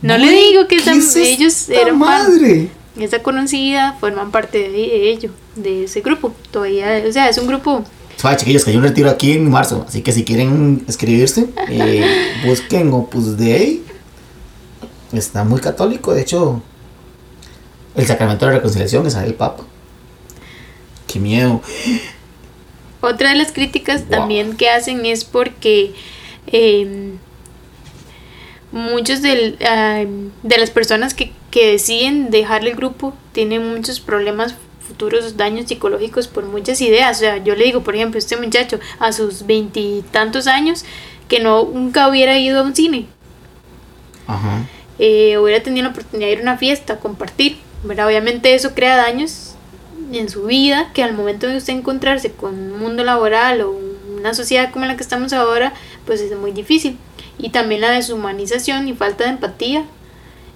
[0.00, 2.00] No le digo que ¿qué esa- es ellos eran fan-
[2.32, 2.68] madre.
[2.98, 6.32] esa conocida, forman parte de, de ello, de ese grupo.
[6.50, 7.84] Todavía, o sea, es un grupo
[8.16, 9.84] Suave, chiquillos, que hay un retiro aquí en marzo.
[9.88, 13.82] Así que si quieren escribirse, eh, busquen Opus Dei.
[15.12, 16.14] Está muy católico.
[16.14, 16.62] De hecho,
[17.96, 19.64] el sacramento de la reconciliación es el Papa.
[21.08, 21.60] Qué miedo.
[23.04, 24.10] Otra de las críticas Wow.
[24.10, 25.92] también que hacen es porque
[26.46, 27.12] eh,
[28.72, 34.54] muchos del, de las personas que, que deciden dejar el grupo tienen muchos problemas
[34.86, 37.16] futuros daños psicológicos por muchas ideas.
[37.16, 40.84] O sea, yo le digo, por ejemplo, este muchacho a sus veintitantos años
[41.28, 43.06] que no nunca hubiera ido a un cine,
[44.26, 44.66] Ajá.
[44.98, 48.06] eh, hubiera tenido la oportunidad de ir a una fiesta, compartir, ¿verdad?
[48.06, 49.43] Obviamente eso crea daños
[50.12, 53.70] en su vida que al momento de usted encontrarse con un mundo laboral o
[54.18, 55.74] una sociedad como la que estamos ahora,
[56.06, 56.98] pues es muy difícil.
[57.38, 59.84] Y también la deshumanización y falta de empatía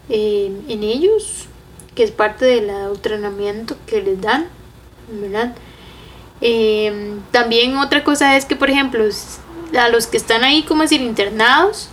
[0.08, 1.46] eh, en ellos,
[1.94, 4.46] que es parte del adoctrinamiento que les dan,
[5.10, 5.54] ¿verdad?
[6.40, 9.04] Eh, también otra cosa es que, por ejemplo,
[9.78, 11.88] a los que están ahí, como decir, internados,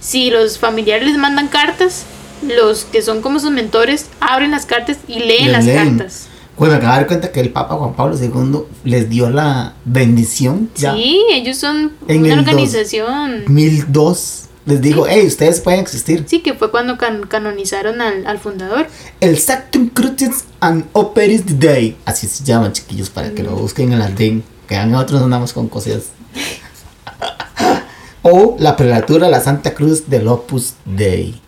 [0.00, 2.06] si los familiares les mandan cartas,
[2.42, 5.98] los que son como sus mentores abren las cartas y leen Les las leen.
[5.98, 6.26] cartas.
[6.56, 9.74] Pues me acabo de dar cuenta que el Papa Juan Pablo II les dio la
[9.84, 10.68] bendición.
[10.76, 10.94] Ya.
[10.94, 13.44] Sí, ellos son En una el dos- organización.
[13.48, 14.38] 1002.
[14.64, 16.24] Les digo, hey, ustedes pueden existir.
[16.28, 18.86] Sí, que fue cuando can- canonizaron al, al fundador.
[19.20, 21.96] El Sactum Crucis and Operis Dei.
[22.04, 24.44] Así se llaman, chiquillos, para que lo busquen en la DEN.
[24.68, 26.04] Que a nosotros andamos con cosas.
[28.22, 31.40] o la prelatura de la Santa Cruz del Opus Dei.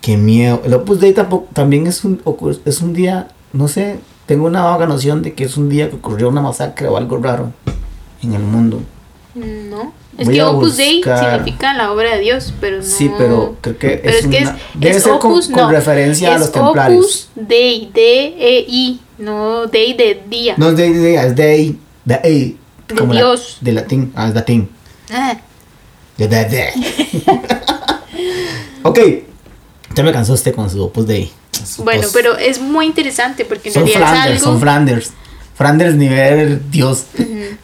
[0.00, 0.62] Qué miedo.
[0.64, 2.20] El Opus Dei tampoco, también es un,
[2.64, 5.96] es un día, no sé, tengo una vaga noción de que es un día que
[5.96, 7.52] ocurrió una masacre o algo raro
[8.22, 8.80] en el mundo.
[9.34, 9.92] No.
[10.16, 12.82] Es Voy que Opus Dei significa la obra de Dios, pero no.
[12.82, 15.62] Sí, pero creo que Pero es, es, que una- es, debe es ser Opus, con,
[15.62, 17.04] no, referencia a los templarios.
[17.04, 20.54] Opus Dei, D-E-I, no Dei de día.
[20.56, 22.56] No es de, de, es de, de, de,
[22.88, 23.58] De la- Dios.
[23.60, 24.68] de latín, ah, es latín.
[25.10, 25.36] Ah,
[26.16, 26.66] De, de, de.
[28.82, 28.98] ok,
[29.98, 31.06] ya me cansó usted con su Opus.
[31.66, 32.12] Su Bueno, tos.
[32.12, 34.60] pero es muy interesante porque en son realidad Flanders, es son.
[34.60, 35.12] Flanders.
[35.56, 37.06] Flanders nivel Dios.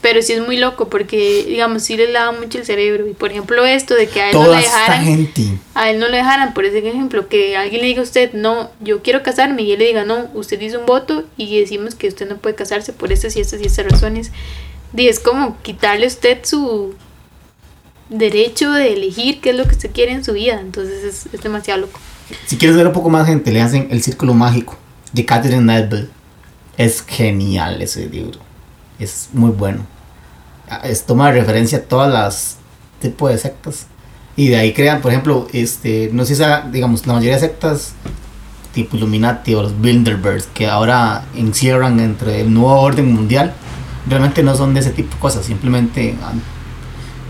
[0.01, 3.07] Pero sí es muy loco porque, digamos, sí les lava mucho el cerebro.
[3.07, 5.05] Y por ejemplo, esto de que a él no le dejaran.
[5.05, 5.45] gente.
[5.74, 8.72] A él no le dejaran, por ese ejemplo, que alguien le diga a usted, no,
[8.80, 12.09] yo quiero casarme, y él le diga, no, usted hizo un voto y decimos que
[12.09, 14.32] usted no puede casarse por estas y estas y estas razones.
[14.97, 16.95] Y es como quitarle a usted su
[18.09, 20.61] derecho de elegir qué es lo que usted quiere en su vida.
[20.61, 22.01] Entonces es, es demasiado loco.
[22.47, 24.77] Si quieres ver un poco más gente, le hacen El Círculo Mágico
[25.12, 26.09] de Catherine Nedville.
[26.77, 28.41] Es genial ese libro.
[28.99, 29.87] Es muy bueno.
[30.68, 32.57] Ah, Es, toma de referencia a todas las
[33.01, 33.87] tipos de sectas.
[34.37, 37.41] Y de ahí crean, por ejemplo, este, no sé si sea, digamos, la mayoría de
[37.41, 37.95] sectas
[38.75, 43.55] tipo Illuminati o los Bilderbergs que ahora encierran entre el nuevo orden mundial,
[44.07, 45.47] realmente no son de ese tipo de cosas.
[45.47, 46.33] Simplemente ah,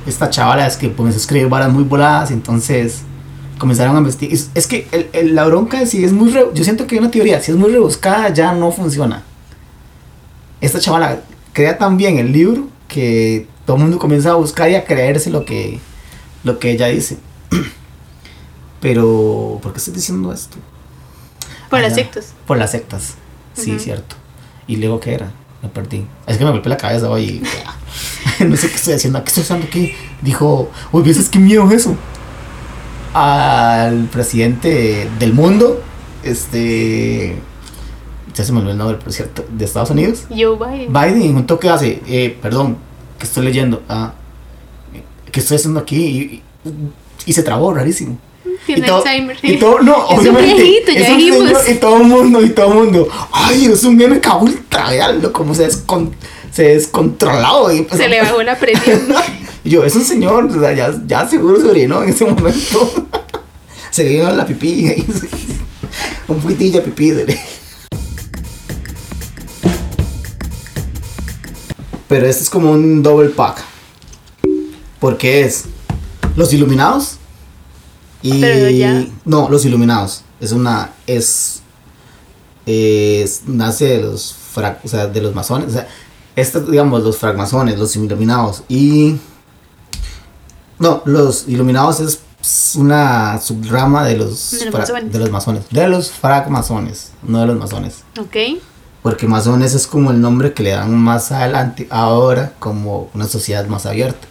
[0.07, 3.03] esta chavala es que a escribir varas muy voladas, entonces
[3.59, 4.35] comenzaron a investigar.
[4.35, 6.31] Es, es que el, el- la bronca, si es muy.
[6.31, 9.23] re- yo siento que hay una teoría, si es muy rebuscada, ya no funciona.
[10.61, 11.21] Esta chavala
[11.53, 15.31] crea tan bien el libro que todo el mundo comienza a buscar y a creerse
[15.31, 15.79] lo que,
[16.43, 17.17] lo que ella dice.
[18.81, 20.57] Pero, ¿por qué estoy diciendo esto?
[21.71, 22.03] Por Ah, las ya.
[22.03, 22.33] sectas.
[22.47, 23.15] Por las sectas,
[23.55, 24.17] sí, cierto.
[24.67, 25.33] ¿Y luego qué era?
[25.63, 26.05] Me perdí.
[26.27, 27.43] Es que me golpeé la cabeza hoy.
[28.41, 29.23] y- no sé qué estoy haciendo.
[29.25, 29.93] ¿Qué estoy haciendo aquí?
[30.21, 31.97] Dijo, uy, ¿ves qué miedo es eso?
[33.15, 35.81] Al presidente del mundo,
[36.25, 37.37] este.
[38.35, 40.25] Ya se me olvidó el nombre, por cierto, de Estados Unidos.
[40.29, 40.93] Joe Biden.
[40.93, 42.77] Biden, en un toque hace, eh, perdón,
[43.19, 44.15] que estoy leyendo, ah,
[45.31, 45.97] ¿qué estoy haciendo aquí?
[46.65, 46.73] Y, y-
[47.27, 48.19] y se trabó, rarísimo.
[48.67, 49.37] Tiene y todo, Alzheimer.
[49.43, 51.39] y todo, no, Es un viejito, ya es un dijimos.
[51.63, 55.33] señor, y todo el mundo, y todo el mundo, ay, es un MK Ultra, veanlo,
[55.33, 56.13] como se, descon,
[56.51, 57.73] se descontrolado.
[57.73, 59.01] Y empezó- Se le bajó la presión.
[59.65, 63.09] y yo, es un señor, o sea, ya, ya seguro se orinó en ese momento.
[63.91, 65.07] se vio la pipí, ahí,
[66.29, 67.11] un poquitillo de pipí.
[67.11, 67.39] de-
[72.09, 73.63] Pero este es como un double pack.
[75.01, 75.65] Porque es
[76.37, 77.17] los iluminados
[78.23, 80.23] y Pero ya- no, los iluminados.
[80.41, 81.61] Es una es
[82.67, 85.87] es nace de los fra- o sea, de los masones, o sea,
[86.35, 89.17] estos digamos los fragmasones, los iluminados y
[90.79, 92.21] no, los iluminados es
[92.77, 95.13] una subrama de los De los fra- masones.
[95.13, 98.03] de los masones, de los fragmasones, no de los masones.
[98.21, 98.61] ok.
[99.03, 103.67] Porque masones es como el nombre que le dan más adelante, ahora como una sociedad
[103.67, 104.27] más abierta.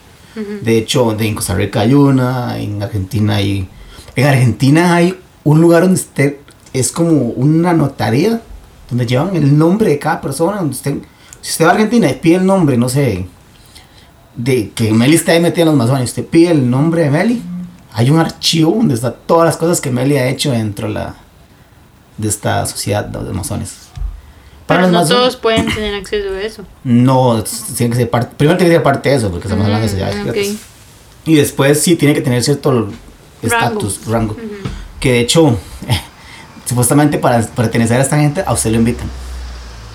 [0.64, 3.70] De hecho, en Costa Rica hay una, en Argentina hay...
[4.16, 6.38] En Argentina hay un lugar donde usted
[6.74, 8.42] es como una notaría,
[8.90, 10.98] donde llevan el nombre de cada persona, donde usted...
[11.40, 13.28] Si usted va a Argentina y pide el nombre, no sé,
[14.36, 17.42] de que Meli está ahí metida en los masones, usted pide el nombre de Meli,
[17.94, 21.16] hay un archivo donde está todas las cosas que Meli ha hecho dentro de la,
[22.18, 23.76] de esta sociedad de masones.
[24.66, 26.64] Pero no masones- todos pueden tener acceso a eso.
[26.84, 27.44] no,
[27.78, 29.90] tiene que ser parte, primero tiene que ser parte de eso, porque estamos hablando de
[29.90, 30.26] sociedades Mm, ok.
[30.36, 30.56] secretas.
[31.26, 32.90] Y después sí tiene que tener cierto
[33.42, 34.36] estatus, rango.
[35.00, 35.58] Que de hecho,
[36.66, 39.08] supuestamente para pertenecer a esta gente, a usted lo invitan.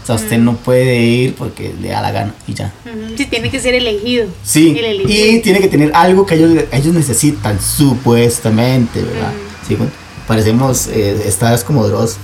[0.09, 2.73] O sea, usted no puede ir porque le da la gana y ya.
[3.15, 4.27] Sí, tiene que ser elegido.
[4.43, 5.37] Sí, El elegido.
[5.37, 9.33] y tiene que tener algo que ellos, ellos necesitan, supuestamente, ¿verdad?
[9.67, 9.93] Sí, bueno,
[10.27, 12.17] parecemos eh, estados como Dross.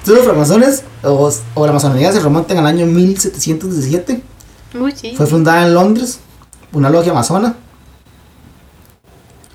[0.00, 4.20] Entonces, los francmasones o, o la masonería se remontan al año 1717.
[4.74, 5.12] Uy, sí.
[5.16, 6.18] Fue fundada en Londres,
[6.72, 7.54] una logia masona.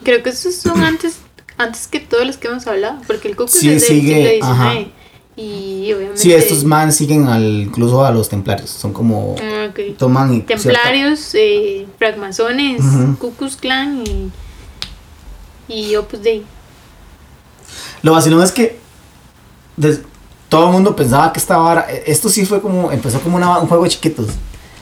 [0.03, 1.15] Creo que esos son antes,
[1.57, 3.01] antes que todos los que hemos hablado.
[3.07, 4.73] Porque el Klux Sí, es del sigue, siglo ajá.
[5.37, 6.21] Y obviamente.
[6.21, 8.69] Sí, estos man siguen al, incluso a los templarios.
[8.69, 9.35] Son como.
[9.41, 9.97] Ah, ok.
[9.97, 10.33] Toman.
[10.33, 13.17] y- Templarios, eh, francmasones, Ujú.
[13.17, 14.31] Ku Klux Klan y.
[15.67, 16.43] Y Opus Dei.
[18.01, 18.79] Lo vacilón es que.
[19.77, 20.01] des-
[20.47, 21.81] todo el mundo pensaba que esta vara.
[22.05, 22.91] Esto sí fue como.
[22.91, 24.27] Empezó como una- un juego de chiquitos.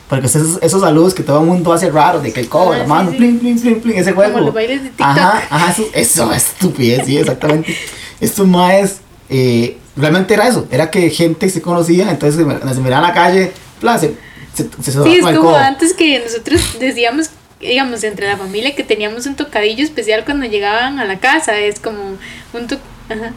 [0.08, 2.76] Porque esos, esos saludos que todo el mundo hace raro, de que el codo, Ah,
[2.78, 3.16] la sí, mano, sí.
[3.16, 4.34] plin, plin, plin, plin, ese juego.
[4.34, 5.06] Como los bailes de TikTok.
[5.06, 7.74] Ajá, ajá, eso, eso es estupidez, sí, exactamente.
[8.20, 8.98] Estos maes,
[9.30, 13.14] eh, realmente era eso, era que gente se conocía, entonces se, se miraban a la
[13.14, 14.14] calle, bla, se,
[14.54, 17.30] se, Sí, es como antes que nosotros decíamos,
[17.60, 21.58] digamos, entre la familia que teníamos un tocadillo especial cuando llegaban a la casa.
[21.58, 22.16] Es como,
[22.52, 22.78] Un to-
[23.08, 23.32] ajá.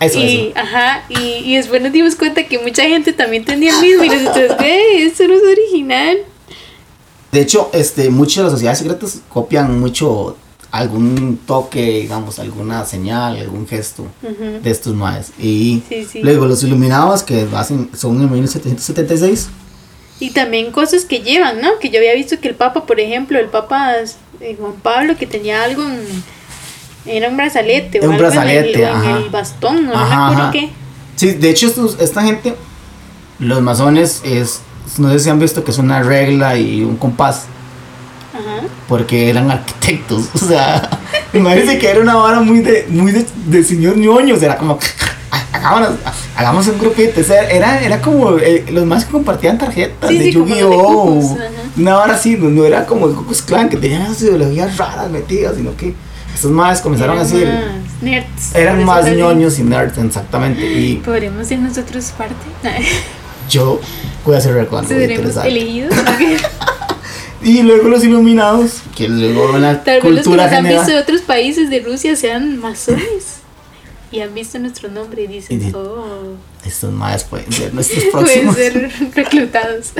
[0.00, 0.58] Eso, y, eso.
[0.58, 4.08] Ajá, y, y después nos dimos cuenta que mucha gente también tenía el mismo y
[4.08, 6.18] nosotros, ve, esto no es original.
[7.32, 10.36] De hecho, este, muchas de las sociedades secretas copian mucho
[10.70, 14.60] algún toque, digamos, alguna señal, algún gesto Ujú.
[14.62, 15.32] de estos maes.
[15.38, 16.20] Y Sí, sí.
[16.22, 19.48] luego los iluminados que hacen, son en 1776.
[20.20, 21.78] Y también cosas que llevan, ¿no?
[21.80, 23.94] Que yo había visto que el Papa, por ejemplo, el Papa
[24.40, 26.00] eh, Juan Pablo, que tenía algo en.
[27.06, 30.24] Era un brazalete o Un algo en el- brazalete, en, el bastón, no, Ajá, me
[30.24, 30.52] acuerdo ajá.
[30.52, 30.68] qué.
[31.16, 32.54] Sí, de hecho, estos- esta gente,
[33.38, 34.60] los masones, es,
[34.98, 37.46] no sé si han visto que es una regla y un compás,
[38.32, 38.66] Ajá.
[38.88, 40.28] porque eran arquitectos.
[40.34, 40.88] O sea,
[41.32, 44.56] imagínense que era una vara muy de, muy de, de señor ñoño, o sea, era
[44.58, 44.78] como,
[45.30, 45.96] "Ah, hagámonos-
[46.36, 47.20] hagamos un grupito.
[47.20, 51.36] O sea, era, era como eh, los más que compartían tarjetas Sí, de sí, Yu-Gi-Oh!
[51.76, 55.10] Una vara así, no, no era como el Cucus Clan, que tenían esas ideologías raras
[55.10, 55.94] metidas, sino que
[56.34, 57.44] estos más comenzaron Eran así.
[57.44, 58.54] más nerds.
[58.54, 60.64] Eran más ñoños y nerds, exactamente.
[60.64, 62.34] Y Podríamos ser nosotros parte.
[63.48, 63.80] yo
[64.24, 64.88] voy a hacer recuerdo.
[64.88, 65.94] Seremos elegidos.
[67.42, 70.78] Y luego los iluminados, que luego la Tal vez los que nos han general.
[70.78, 73.38] visto de otros países de Rusia sean masones.
[74.12, 76.34] Y han visto nuestro nombre y Y dicen, di- oh,
[76.66, 78.56] Estos más pueden ser nuestros pueden próximos.
[78.56, 79.92] ser reclutados.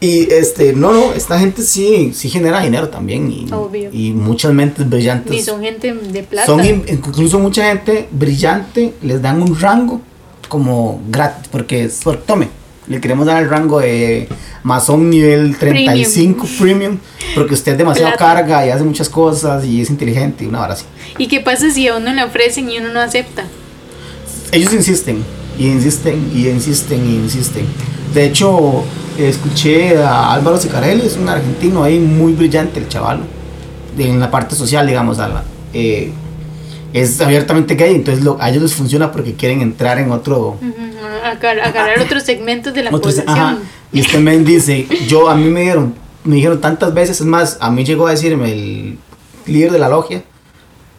[0.00, 3.30] Y este, no, no, esta gente sí, sí genera dinero también.
[3.30, 3.90] Y, Obvio.
[3.92, 5.34] y muchas mentes brillantes.
[5.34, 6.46] Y son gente de plata.
[6.46, 10.00] Son in- incluso mucha gente brillante, les dan un rango
[10.48, 12.48] como gratis, porque es tome,
[12.88, 14.28] le queremos dar el rango de
[14.62, 16.98] masón nivel 35 premium,
[17.34, 18.24] porque usted es demasiado Plata.
[18.36, 20.84] carga y hace muchas cosas y es inteligente y una hora así.
[21.18, 23.44] ¿Y qué pasa si a uno le ofrecen y uno no acepta?
[24.52, 25.22] Ellos insisten
[25.58, 27.66] y insisten y insisten y insisten.
[28.14, 28.84] De hecho,
[29.18, 33.20] escuché a Álvaro Sicarelli, es un argentino ahí muy brillante, el chaval,
[33.98, 36.12] en la parte social, digamos, a la- eh,
[37.02, 40.58] es abiertamente gay, entonces lo- a ellos les funciona porque quieren entrar en otro...
[41.24, 43.46] Agar- Agarrar otros segmentos de la otro se- población.
[43.48, 43.58] ajá.
[43.92, 45.94] Y este men dice, yo a mí me dieron,
[46.24, 48.98] me dijeron tantas veces, es más, a mí llegó a decirme el
[49.46, 50.22] líder de la logia,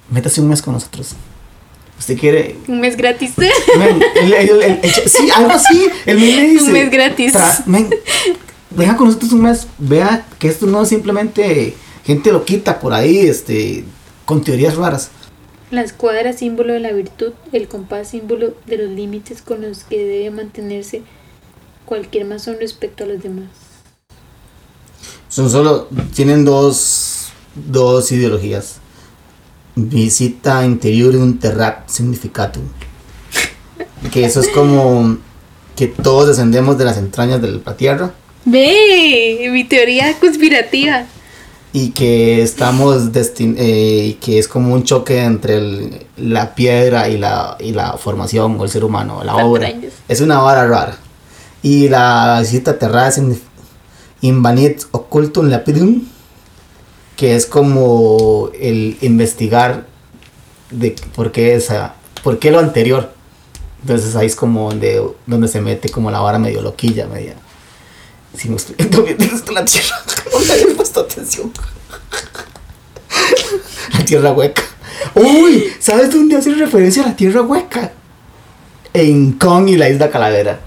[0.09, 1.15] métase un mes con nosotros.
[1.99, 3.31] Usted quiere, Un mes gratis.
[3.37, 5.87] Men, el- el- el- el- sí, algo así.
[6.05, 6.65] El men me dice.
[6.65, 7.33] Un mes gratis.
[7.65, 7.89] men,
[8.69, 9.67] venga con nosotros un mes.
[9.79, 11.75] Vea que esto no es simplemente
[12.05, 13.83] gente loquita por ahí, este,
[14.25, 15.09] con teorías raras.
[15.70, 19.97] La escuadra, símbolo de la virtud, el compás, símbolo de los límites con los que
[19.97, 21.01] debe mantenerse
[21.86, 23.49] cualquier masón respecto a los demás.
[25.28, 28.78] Son solo, tienen dos, dos ideologías.
[29.76, 32.63] Visita interior un terrat significatum.
[34.11, 35.18] Que eso es como
[35.76, 38.13] que todos descendemos de las entrañas de la tierra.
[38.45, 41.05] Ve, mi teoría conspirativa.
[41.80, 47.17] Y que estamos destin eh, que es como un choque entre el- la piedra y
[47.17, 49.67] la, y la formación o el ser humano, la obra.
[50.07, 50.97] Es una vara rara.
[51.61, 53.41] Y la visita terrada signif-
[54.21, 56.01] invanit occultum lapidum,
[57.15, 59.86] que es como el investigar
[60.71, 63.11] de por qué esa, por qué lo anterior.
[63.82, 67.36] Entonces ahí es como donde, donde se mete como la vara medio loquilla, media.
[68.38, 69.95] Si me explico bien, es que la tierra.
[70.31, 71.51] No le había atención.
[73.93, 74.61] La tierra hueca.
[75.15, 77.93] Uy, ¿sabes dónde hace referencia a la tierra hueca?
[78.93, 80.59] En Kong y la isla Calavera.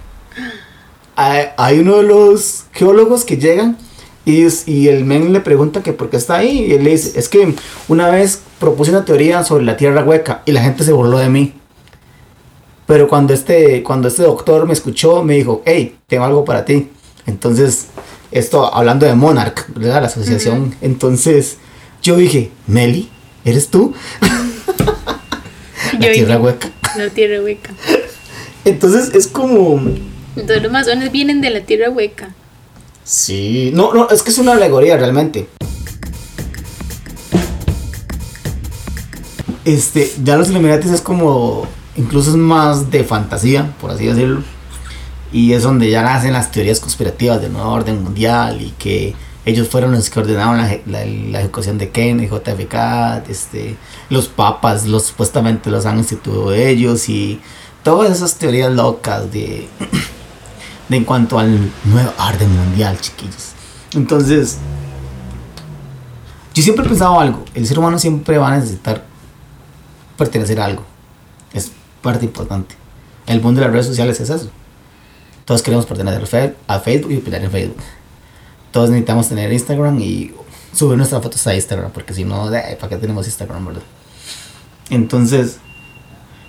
[1.15, 3.77] Hay, uno de los geólogos que llegan
[4.25, 6.65] y, y el men le pregunta que por qué está ahí.
[6.65, 7.55] Y él le dice: Es que
[7.89, 11.29] una vez propuse una teoría sobre la tierra hueca y la gente se burló de
[11.29, 11.55] mí.
[12.87, 16.89] Pero cuando este, cuando este doctor me escuchó, me dijo: Hey, tengo algo para ti.
[17.31, 17.87] Entonces,
[18.33, 20.03] esto hablando de Monarch, ¿verdad?
[20.03, 20.75] La asociación.
[20.81, 21.59] Entonces,
[22.03, 23.09] yo dije: Meli,
[23.45, 23.95] ¿eres tú?
[25.93, 26.71] La Yo tierra dije, hueca.
[26.97, 27.71] La tierra hueca.
[28.65, 29.81] Entonces, es como.
[30.37, 32.35] Entonces los masones vienen de la tierra hueca.
[33.05, 35.49] Sí, no, no, es que es una alegoría realmente.
[39.65, 41.67] Este, ya los Illuminati es como,
[41.97, 44.43] incluso es más de fantasía, por así decirlo.
[45.33, 49.15] Y es donde ya nacen las teorías conspirativas del nuevo orden mundial y que
[49.45, 53.77] ellos fueron los que ordenaron la, la ejecución de Kennedy, JFK, este,
[54.11, 57.41] los papas, los supuestamente los han instituido ellos y
[57.83, 59.69] todas esas teorías locas de
[60.89, 63.53] de en cuanto al nuevo orden mundial, chiquillos.
[63.95, 64.59] Entonces,
[66.53, 69.05] yo siempre he pensado algo, el ser humano siempre va a necesitar
[70.19, 70.85] pertenecer a algo.
[71.55, 71.71] Es
[72.03, 72.75] parte importante.
[73.27, 74.51] El mundo de las redes sociales es eso.
[75.51, 77.83] Todos queremos pertenecer a Facebook y opinar en Facebook.
[78.71, 80.33] Todos necesitamos tener Instagram y
[80.73, 83.83] subir nuestras fotos a Instagram, porque si no, ¿para qué tenemos Instagram, verdad?
[84.91, 85.57] Entonces,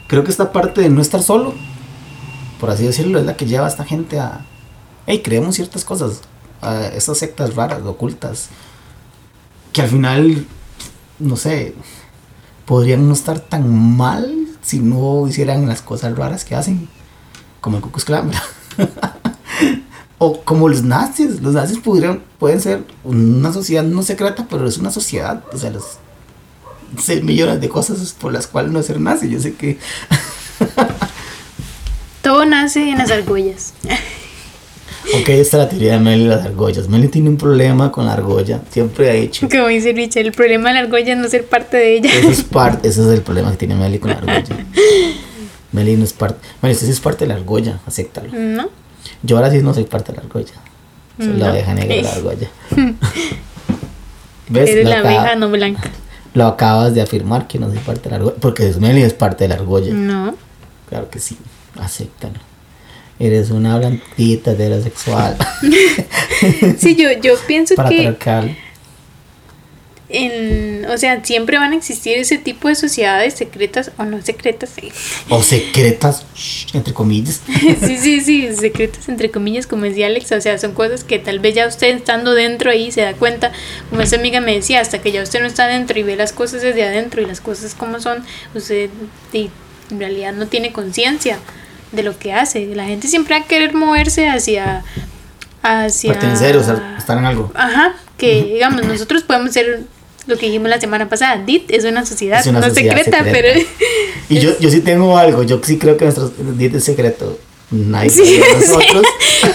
[0.05, 1.55] creo que esta parte de no estar solo,
[2.59, 4.45] por así decirlo, es la que lleva a esta gente a,
[5.07, 6.21] hey, creemos ciertas cosas,
[6.61, 8.49] a esas sectas raras, ocultas,
[9.73, 10.45] que al final,
[11.17, 11.73] no sé,
[12.67, 16.87] podrían no estar tan mal si no hicieran las cosas raras que hacen,
[17.61, 18.43] como el Ku Klux Klan, ¿verdad?
[20.17, 24.77] o como los nazis, los nazis pudieran, pueden ser una sociedad no secreta, pero es
[24.77, 25.97] una sociedad, o sea, los
[26.97, 29.77] 6 millones de cosas por las cuales no ser nazi, yo sé que...
[32.21, 33.73] Todo nace en las argollas.
[35.19, 36.87] Ok, esta es la teoría de Meli y las argollas.
[36.87, 39.49] Meli tiene un problema con la argolla, siempre ha dicho.
[39.49, 42.11] Como dice Richard, el problema de la argolla es no ser parte de ella.
[42.13, 44.65] Eso es, parte, ese es el problema que tiene Meli con la argolla.
[45.71, 46.39] Meli no es parte.
[46.61, 48.29] Meli, usted sí es parte de la argolla, acéptalo.
[48.33, 48.69] ¿No?
[49.23, 50.53] Yo ahora sí no soy parte de la argolla.
[51.17, 52.47] Soy la oveja negra de la argolla.
[54.49, 54.69] ¿Ves?
[54.69, 55.89] Eres la acaba- abeja no blanca.
[56.33, 58.35] Lo acabas de afirmar que no soy parte de la argolla.
[58.39, 59.93] Porque Meli es parte de la argolla.
[59.93, 60.35] No.
[60.89, 61.37] Claro que sí,
[61.79, 62.39] acéptalo.
[63.19, 65.37] Eres una blanquita heterosexual.
[66.79, 68.57] Sí, yo, yo pienso que patriarcal.
[70.13, 74.69] En, o sea, siempre van a existir ese tipo de sociedades secretas o no secretas.
[74.75, 74.91] sí.
[75.29, 77.41] O secretas, shh, entre comillas.
[77.81, 81.39] Sí, sí, sí, secretas entre comillas, como decía Alex, o sea, son cosas que tal
[81.39, 83.51] vez ya usted estando dentro ahí se da cuenta,
[83.89, 86.33] como esa amiga me decía, hasta que ya usted no está dentro y ve las
[86.33, 88.89] cosas desde adentro y las cosas como son, usted
[89.33, 91.39] en realidad no tiene conciencia
[91.91, 92.65] de lo que hace.
[92.67, 94.83] La gente siempre va a querer moverse hacia...
[95.61, 97.51] hacia Pertenecer, o sea, estar en algo.
[97.55, 99.81] Ajá, que digamos, nosotros podemos ser
[100.31, 103.23] lo que dijimos la semana pasada, DIT es una sociedad, Es una no sociedad secreta,
[103.23, 103.39] secreta.
[103.55, 103.67] pero...
[104.29, 107.37] Y yo, yo sí tengo algo, yo sí creo que nuestro dieta es secreto.
[107.69, 108.67] Nadie Sí, en sí.
[108.67, 109.05] nosotros.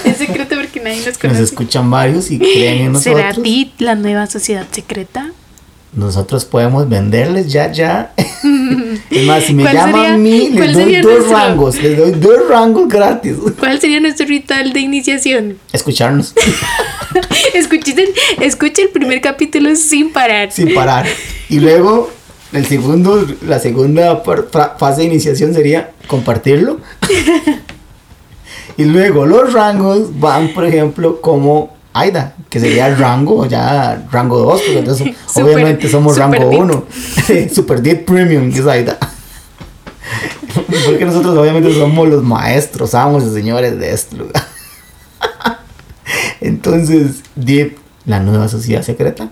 [0.04, 1.42] es secreto porque nadie nos Nos conoce.
[1.42, 3.42] escuchan varios y creen en ¿Será nosotros.
[3.44, 5.32] DIT la nueva sociedad secreta?
[5.92, 8.12] Nosotros podemos venderles ya, ya.
[9.10, 11.82] es más, si me ¿Cuál llaman sería- a mí, les doy dos nuestro- rangos.
[11.82, 13.34] Les doy dos rangos gratis.
[13.58, 15.58] ¿Cuál sería nuestro ritual de iniciación?
[15.72, 16.34] Escucharnos
[17.54, 18.06] Escuchen,
[18.40, 20.52] escucha el primer capítulo sin parar.
[20.52, 21.06] sin parar.
[21.48, 22.10] Y luego,
[22.52, 24.22] el segundo, la segunda
[24.78, 26.80] fase de iniciación sería compartirlo.
[28.76, 34.38] y luego los rangos van, por ejemplo, como Aida, que sería el rango, ya rango
[34.38, 36.60] 2, porque entonces Super- obviamente somos rango deep.
[36.60, 36.84] 1.
[37.54, 38.98] Super Deep Premium, que es Aida.
[40.86, 44.45] porque nosotros obviamente somos los maestros, amos y señores de este lugar.
[46.40, 49.30] Entonces, Deep, la nueva sociedad secreta.